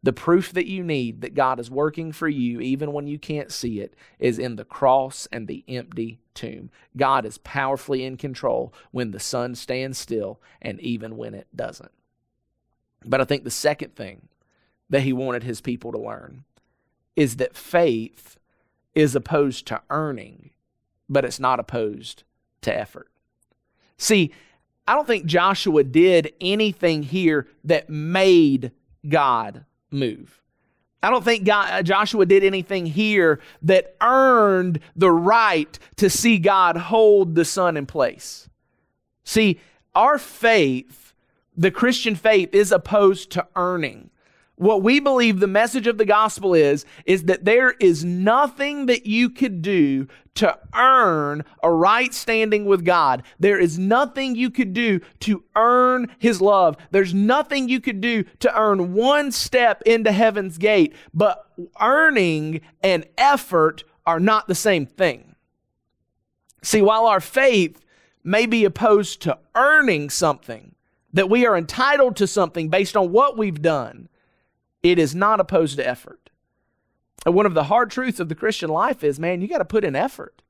The 0.04 0.14
proof 0.14 0.52
that 0.54 0.66
you 0.66 0.84
need 0.84 1.22
that 1.22 1.36
God 1.36 1.60
is 1.60 1.70
working 1.70 2.12
for 2.12 2.28
you, 2.28 2.60
even 2.60 2.92
when 2.92 3.06
you 3.06 3.20
can't 3.20 3.52
see 3.52 3.80
it, 3.80 3.94
is 4.18 4.40
in 4.40 4.56
the 4.56 4.66
cross 4.66 5.28
and 5.32 5.48
the 5.48 5.64
empty 5.68 6.20
tomb. 6.34 6.72
God 6.98 7.24
is 7.24 7.38
powerfully 7.38 8.04
in 8.04 8.18
control 8.18 8.74
when 8.90 9.12
the 9.12 9.20
sun 9.20 9.54
stands 9.54 10.00
still 10.00 10.42
and 10.60 10.80
even 10.82 11.18
when 11.18 11.36
it 11.36 11.48
doesn't. 11.56 11.92
But 13.06 13.22
I 13.22 13.26
think 13.26 13.44
the 13.44 13.52
second 13.52 13.96
thing 13.96 14.28
that 14.90 15.02
he 15.02 15.14
wanted 15.14 15.44
his 15.44 15.62
people 15.62 15.92
to 15.92 16.00
learn 16.00 16.46
is 17.16 17.38
that 17.38 17.56
faith 17.56 18.38
is 18.96 19.16
opposed 19.16 19.66
to 19.68 19.82
earning, 19.90 20.52
but 21.10 21.26
it's 21.26 21.40
not 21.40 21.60
opposed 21.60 22.24
to 22.62 22.78
effort. 22.78 23.10
See, 23.98 24.32
I 24.88 24.96
don't 24.96 25.08
think 25.08 25.26
Joshua 25.26 25.84
did 25.84 26.34
anything 26.42 27.04
here 27.04 27.48
that 27.64 27.90
made 27.90 28.72
God 29.08 29.66
move. 29.92 30.42
I 31.04 31.10
don't 31.10 31.24
think 31.24 31.46
God, 31.46 31.70
uh, 31.72 31.84
Joshua 31.84 32.26
did 32.26 32.44
anything 32.44 32.86
here 32.86 33.40
that 33.64 33.96
earned 34.02 34.80
the 34.96 35.12
right 35.12 35.78
to 35.96 36.10
see 36.10 36.38
God 36.38 36.78
hold 36.78 37.34
the 37.34 37.46
sun 37.46 37.76
in 37.76 37.88
place. 37.88 38.50
See, 39.24 39.60
our 39.96 40.20
faith, 40.20 41.14
the 41.58 41.72
Christian 41.72 42.16
faith, 42.16 42.54
is 42.54 42.72
opposed 42.72 43.32
to 43.32 43.48
earning. 43.56 44.11
What 44.62 44.84
we 44.84 45.00
believe 45.00 45.40
the 45.40 45.48
message 45.48 45.88
of 45.88 45.98
the 45.98 46.06
gospel 46.06 46.54
is, 46.54 46.86
is 47.08 47.24
that 47.24 47.46
there 47.46 47.72
is 47.80 48.06
nothing 48.06 48.86
that 48.86 49.08
you 49.08 49.32
could 49.32 49.64
do 49.64 50.08
to 50.36 50.56
earn 50.76 51.44
a 51.64 51.72
right 51.72 52.14
standing 52.14 52.66
with 52.66 52.86
God. 52.86 53.24
There 53.40 53.58
is 53.58 53.80
nothing 53.80 54.36
you 54.36 54.52
could 54.52 54.74
do 54.74 55.00
to 55.22 55.44
earn 55.56 56.16
His 56.20 56.42
love. 56.42 56.78
There's 56.92 57.12
nothing 57.12 57.70
you 57.70 57.82
could 57.82 58.02
do 58.02 58.24
to 58.38 58.56
earn 58.56 58.94
one 58.94 59.32
step 59.32 59.82
into 59.82 60.12
heaven's 60.12 60.60
gate. 60.60 60.94
But 61.12 61.44
earning 61.82 62.62
and 62.84 63.08
effort 63.18 63.84
are 64.06 64.20
not 64.20 64.48
the 64.48 64.54
same 64.54 64.86
thing. 64.86 65.34
See, 66.62 66.84
while 66.84 67.08
our 67.08 67.20
faith 67.20 67.84
may 68.24 68.46
be 68.46 68.64
opposed 68.64 69.24
to 69.24 69.40
earning 69.56 70.12
something, 70.12 70.76
that 71.14 71.32
we 71.32 71.48
are 71.48 71.58
entitled 71.58 72.16
to 72.18 72.28
something 72.28 72.70
based 72.70 72.96
on 72.96 73.12
what 73.12 73.40
we've 73.40 73.64
done, 73.64 74.08
it 74.84 75.00
is 75.00 75.14
not 75.16 75.40
opposed 75.40 75.78
to 75.78 75.88
effort. 75.88 76.30
And 77.26 77.36
one 77.36 77.46
of 77.46 77.54
the 77.54 77.66
hard 77.66 77.92
truths 77.92 78.20
of 78.20 78.30
the 78.30 78.36
Christian 78.36 78.70
life 78.70 79.04
is, 79.04 79.20
man, 79.20 79.42
you 79.42 79.48
got 79.48 79.60
to 79.60 79.66
put 79.66 79.84
in 79.84 79.96
effort. 79.96 80.42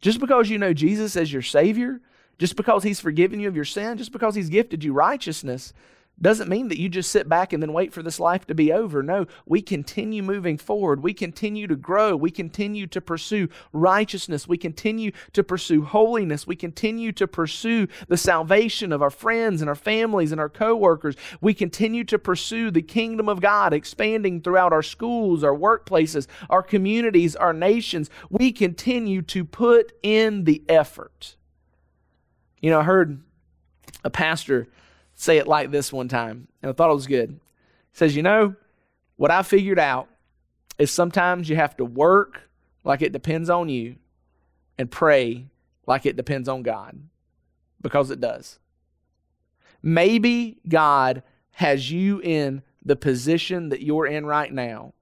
Just 0.00 0.20
because 0.20 0.48
you 0.48 0.58
know 0.58 0.72
Jesus 0.72 1.16
as 1.16 1.32
your 1.32 1.42
Savior, 1.42 2.00
just 2.38 2.54
because 2.54 2.84
He's 2.84 3.00
forgiven 3.00 3.40
you 3.40 3.48
of 3.48 3.56
your 3.56 3.64
sin, 3.64 3.98
just 3.98 4.12
because 4.12 4.36
He's 4.36 4.48
gifted 4.48 4.84
you 4.84 4.92
righteousness, 4.92 5.72
doesn't 6.20 6.48
mean 6.48 6.68
that 6.68 6.80
you 6.80 6.88
just 6.88 7.10
sit 7.10 7.28
back 7.28 7.52
and 7.52 7.62
then 7.62 7.72
wait 7.72 7.92
for 7.92 8.02
this 8.02 8.18
life 8.18 8.46
to 8.46 8.54
be 8.54 8.72
over. 8.72 9.02
No, 9.02 9.26
we 9.46 9.62
continue 9.62 10.22
moving 10.22 10.58
forward. 10.58 11.02
We 11.02 11.14
continue 11.14 11.66
to 11.66 11.76
grow. 11.76 12.16
We 12.16 12.30
continue 12.30 12.86
to 12.88 13.00
pursue 13.00 13.48
righteousness. 13.72 14.48
We 14.48 14.58
continue 14.58 15.12
to 15.32 15.44
pursue 15.44 15.82
holiness. 15.82 16.46
We 16.46 16.56
continue 16.56 17.12
to 17.12 17.28
pursue 17.28 17.86
the 18.08 18.16
salvation 18.16 18.92
of 18.92 19.00
our 19.00 19.10
friends 19.10 19.60
and 19.60 19.68
our 19.68 19.76
families 19.76 20.32
and 20.32 20.40
our 20.40 20.48
coworkers. 20.48 21.14
We 21.40 21.54
continue 21.54 22.04
to 22.04 22.18
pursue 22.18 22.70
the 22.70 22.82
kingdom 22.82 23.28
of 23.28 23.40
God 23.40 23.72
expanding 23.72 24.40
throughout 24.40 24.72
our 24.72 24.82
schools, 24.82 25.44
our 25.44 25.54
workplaces, 25.54 26.26
our 26.50 26.62
communities, 26.62 27.36
our 27.36 27.52
nations. 27.52 28.10
We 28.28 28.50
continue 28.50 29.22
to 29.22 29.44
put 29.44 29.92
in 30.02 30.44
the 30.44 30.62
effort. 30.68 31.36
You 32.60 32.70
know, 32.70 32.80
I 32.80 32.84
heard 32.84 33.22
a 34.02 34.10
pastor 34.10 34.66
say 35.18 35.38
it 35.38 35.48
like 35.48 35.70
this 35.70 35.92
one 35.92 36.08
time, 36.08 36.46
and 36.62 36.70
I 36.70 36.72
thought 36.72 36.90
it 36.90 36.94
was 36.94 37.08
good. 37.08 37.30
He 37.30 37.38
says, 37.92 38.16
You 38.16 38.22
know, 38.22 38.54
what 39.16 39.30
I 39.30 39.42
figured 39.42 39.78
out 39.78 40.08
is 40.78 40.90
sometimes 40.90 41.50
you 41.50 41.56
have 41.56 41.76
to 41.78 41.84
work 41.84 42.42
like 42.84 43.02
it 43.02 43.12
depends 43.12 43.50
on 43.50 43.68
you 43.68 43.96
and 44.78 44.90
pray 44.90 45.46
like 45.86 46.06
it 46.06 46.16
depends 46.16 46.48
on 46.48 46.62
God 46.62 47.00
because 47.82 48.10
it 48.10 48.20
does. 48.20 48.60
Maybe 49.82 50.58
God 50.68 51.24
has 51.52 51.90
you 51.90 52.20
in 52.20 52.62
the 52.84 52.96
position 52.96 53.70
that 53.70 53.82
you're 53.82 54.06
in 54.06 54.24
right 54.24 54.52
now, 54.52 54.94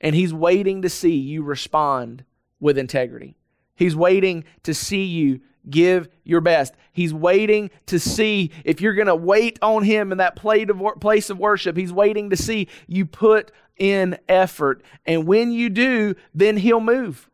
and 0.00 0.14
He's 0.14 0.32
waiting 0.32 0.80
to 0.80 0.88
see 0.88 1.14
you 1.14 1.42
respond 1.42 2.24
with 2.58 2.78
integrity. 2.78 3.36
He's 3.74 3.94
waiting 3.94 4.44
to 4.62 4.72
see 4.72 5.04
you 5.04 5.40
give 5.70 6.08
your 6.24 6.40
best. 6.40 6.74
He's 6.92 7.14
waiting 7.14 7.70
to 7.86 7.98
see 7.98 8.50
if 8.64 8.80
you're 8.80 8.94
going 8.94 9.06
to 9.06 9.16
wait 9.16 9.58
on 9.62 9.84
him 9.84 10.12
in 10.12 10.18
that 10.18 10.36
place 10.36 11.30
of 11.30 11.38
worship. 11.38 11.76
He's 11.76 11.92
waiting 11.92 12.30
to 12.30 12.36
see 12.36 12.68
you 12.86 13.06
put 13.06 13.52
in 13.76 14.18
effort. 14.28 14.82
And 15.06 15.26
when 15.26 15.52
you 15.52 15.70
do, 15.70 16.14
then 16.34 16.56
he'll 16.56 16.80
move. 16.80 17.30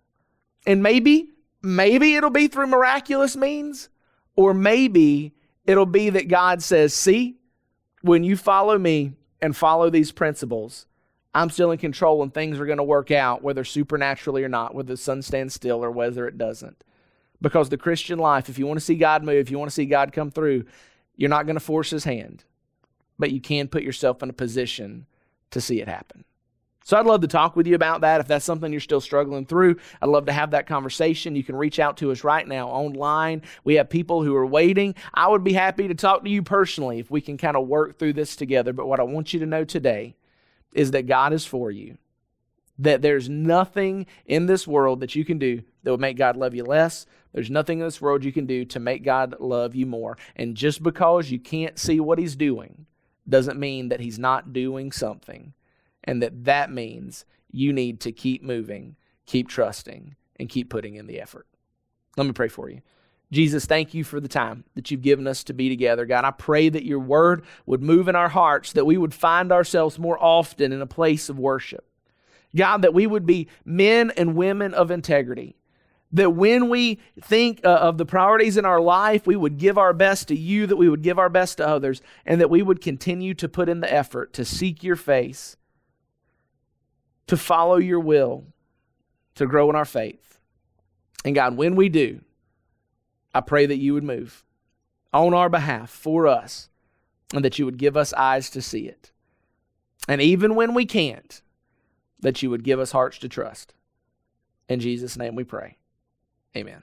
And 0.67 0.83
maybe, 0.83 1.31
maybe 1.63 2.17
it'll 2.17 2.31
be 2.31 2.49
through 2.49 2.67
miraculous 2.67 3.37
means, 3.37 3.89
or 4.37 4.55
maybe 4.55 5.35
it'll 5.65 5.87
be 5.87 6.11
that 6.11 6.29
God 6.29 6.63
says, 6.63 6.95
See, 6.95 7.37
when 8.03 8.25
you 8.25 8.37
follow 8.37 8.79
me 8.79 9.13
and 9.41 9.57
follow 9.57 9.91
these 9.91 10.13
principles, 10.13 10.87
I'm 11.35 11.51
still 11.51 11.73
in 11.73 11.79
control 11.79 12.23
and 12.23 12.33
things 12.33 12.61
are 12.61 12.67
going 12.67 12.79
to 12.79 12.85
work 12.85 13.11
out, 13.11 13.43
whether 13.43 13.65
supernaturally 13.65 14.45
or 14.45 14.49
not, 14.49 14.75
whether 14.75 14.93
the 14.93 14.97
sun 14.97 15.21
stands 15.23 15.55
still 15.55 15.85
or 15.85 15.91
whether 15.91 16.29
it 16.29 16.39
doesn't. 16.39 16.85
Because 17.41 17.69
the 17.69 17.77
Christian 17.77 18.19
life, 18.19 18.49
if 18.49 18.59
you 18.59 18.67
want 18.67 18.79
to 18.79 18.85
see 18.85 18.95
God 18.95 19.23
move, 19.23 19.37
if 19.37 19.51
you 19.51 19.59
want 19.59 19.71
to 19.71 19.75
see 19.75 19.87
God 19.87 20.13
come 20.13 20.31
through, 20.31 20.65
you're 21.17 21.31
not 21.31 21.47
going 21.47 21.57
to 21.57 21.61
force 21.61 21.91
his 21.91 22.05
hand, 22.05 22.45
but 23.19 23.31
you 23.31 23.41
can 23.41 23.69
put 23.69 23.83
yourself 23.83 24.23
in 24.23 24.31
a 24.31 24.33
position 24.33 25.07
to 25.51 25.61
see 25.61 25.81
it 25.81 25.89
happen. 25.89 26.25
So 26.87 26.99
I'd 26.99 27.07
love 27.07 27.23
to 27.23 27.29
talk 27.29 27.57
with 27.57 27.67
you 27.67 27.75
about 27.75 28.03
that. 28.03 28.21
If 28.21 28.29
that's 28.29 28.45
something 28.45 28.71
you're 28.71 28.81
still 28.81 29.01
struggling 29.01 29.47
through, 29.47 29.77
I'd 30.03 30.11
love 30.11 30.27
to 30.27 30.33
have 30.33 30.51
that 30.51 30.67
conversation. 30.67 31.35
You 31.35 31.43
can 31.43 31.57
reach 31.57 31.79
out 31.79 31.97
to 31.99 32.13
us 32.13 32.25
right 32.25 32.47
now 32.47 32.69
online. 32.69 33.41
We 33.65 33.77
have 33.77 33.89
people 33.89 34.23
who 34.23 34.37
are 34.37 34.45
waiting. 34.45 34.95
I 35.15 35.29
would 35.29 35.43
be 35.43 35.55
happy 35.55 35.89
to 35.89 35.95
talk 35.95 36.25
to 36.25 36.31
you 36.31 36.43
personally 36.43 36.99
if 36.99 37.11
we 37.11 37.23
can 37.23 37.39
kind 37.39 37.57
of 37.57 37.67
work 37.69 37.99
through 37.99 38.13
this 38.13 38.37
together. 38.37 38.75
But 38.75 38.87
what 38.87 39.01
I 39.01 39.05
want 39.05 39.33
you 39.33 39.41
to 39.41 39.47
know 39.47 39.65
today 39.65 40.15
is 40.75 40.91
that 40.91 41.07
God 41.07 41.33
is 41.33 41.47
for 41.47 41.71
you. 41.71 41.97
That 42.79 43.01
there's 43.01 43.31
nothing 43.31 44.05
in 44.27 44.45
this 44.45 44.67
world 44.67 45.01
that 45.01 45.15
you 45.15 45.25
can 45.25 45.39
do 45.39 45.63
that 45.85 45.91
would 45.91 46.01
make 46.01 46.17
God 46.17 46.37
love 46.37 46.55
you 46.55 46.65
less. 46.65 47.07
There's 47.33 47.51
nothing 47.51 47.79
in 47.79 47.85
this 47.85 48.01
world 48.01 48.25
you 48.25 48.33
can 48.33 48.47
do 48.47 48.65
to 48.67 48.81
make 48.81 49.05
God 49.05 49.37
love 49.39 49.75
you 49.75 49.87
more. 49.87 50.17
And 50.37 50.57
just 50.57 50.83
because 50.83 51.31
you 51.31 51.39
can't 51.39 51.79
see 51.79 52.01
what 52.01 52.19
He's 52.19 52.37
doing 52.37 52.87
doesn't 53.29 53.59
mean 53.59 53.89
that 53.89 54.01
He's 54.01 54.19
not 54.19 54.53
doing 54.53 54.93
something. 54.93 55.53
And 56.03 56.23
that 56.23 56.45
that 56.45 56.71
means 56.71 57.25
you 57.51 57.73
need 57.73 58.01
to 58.01 58.13
keep 58.13 58.43
moving, 58.43 58.97
keep 59.27 59.49
trusting, 59.49 60.17
and 60.37 60.49
keep 60.49 60.71
putting 60.71 60.97
in 60.97 61.07
the 61.07 61.21
effort. 61.21 61.47
Let 62.17 62.27
me 62.27 62.33
pray 62.33 62.49
for 62.49 62.69
you. 62.69 62.83
Jesus, 63.33 63.67
thank 63.67 63.95
you 63.95 64.05
for 64.05 64.21
the 64.21 64.29
time 64.29 64.65
that 64.75 64.91
you've 64.91 65.03
given 65.03 65.27
us 65.27 65.43
to 65.45 65.53
be 65.53 65.69
together. 65.69 66.07
God, 66.07 66.25
I 66.25 66.31
pray 66.31 66.69
that 66.69 66.85
your 66.85 67.01
word 67.01 67.45
would 67.67 67.83
move 67.83 68.07
in 68.07 68.15
our 68.15 68.29
hearts, 68.29 68.73
that 68.73 68.85
we 68.87 68.97
would 68.97 69.15
find 69.15 69.51
ourselves 69.51 69.99
more 69.99 70.23
often 70.23 70.73
in 70.73 70.81
a 70.81 70.87
place 70.87 71.29
of 71.29 71.39
worship. 71.39 71.85
God, 72.55 72.83
that 72.83 72.95
we 72.95 73.07
would 73.07 73.27
be 73.27 73.49
men 73.65 74.13
and 74.17 74.37
women 74.37 74.73
of 74.73 74.91
integrity. 74.91 75.57
That 76.15 76.31
when 76.31 76.69
we 76.69 77.01
think 77.21 77.61
uh, 77.65 77.69
of 77.69 77.99
the 77.99 78.07
priorities 78.07 78.57
in 78.57 78.65
our 78.65 78.81
life, 78.81 79.27
we 79.27 79.37
would 79.37 79.59
give 79.59 79.77
our 79.77 79.93
best 79.93 80.29
to 80.29 80.37
you, 80.37 80.67
that 80.67 80.77
we 80.77 80.89
would 80.89 81.03
give 81.03 81.19
our 81.19 81.29
best 81.29 81.59
to 81.59 81.69
others, 81.69 82.01
and 82.25 82.41
that 82.41 82.49
we 82.49 82.63
would 82.63 82.81
continue 82.81 83.35
to 83.35 83.49
put 83.49 83.69
in 83.69 83.81
the 83.81 83.93
effort 83.93 84.33
to 84.35 84.45
seek 84.45 84.85
your 84.85 84.97
face, 84.97 85.57
to 87.27 87.37
follow 87.37 87.77
your 87.77 87.99
will, 87.99 88.45
to 89.35 89.47
grow 89.47 89.69
in 89.69 89.77
our 89.77 89.85
faith. 89.85 90.39
And 91.25 91.35
God, 91.35 91.57
when 91.57 91.75
we 91.75 91.89
do, 91.89 92.21
I 93.35 93.41
pray 93.41 93.67
that 93.67 93.79
you 93.79 93.93
would 93.95 94.05
move 94.05 94.45
on 95.13 95.35
our 95.35 95.49
behalf 95.49 95.91
for 95.91 96.29
us 96.29 96.69
and 97.35 97.45
that 97.45 97.59
you 97.59 97.65
would 97.65 97.79
give 97.79 97.97
us 97.97 98.13
eyes 98.13 98.51
to 98.51 98.63
see 98.63 98.87
it. 98.87 99.11
And 100.07 100.21
even 100.21 100.55
when 100.55 100.75
we 100.75 100.87
can't, 100.87 101.43
that 102.21 102.41
you 102.41 102.51
would 102.51 102.63
give 102.63 102.79
us 102.79 102.93
hearts 102.93 103.19
to 103.19 103.29
trust. 103.29 103.75
In 104.69 104.79
Jesus' 104.79 105.17
name 105.17 105.35
we 105.35 105.43
pray. 105.43 105.77
Amen. 106.57 106.83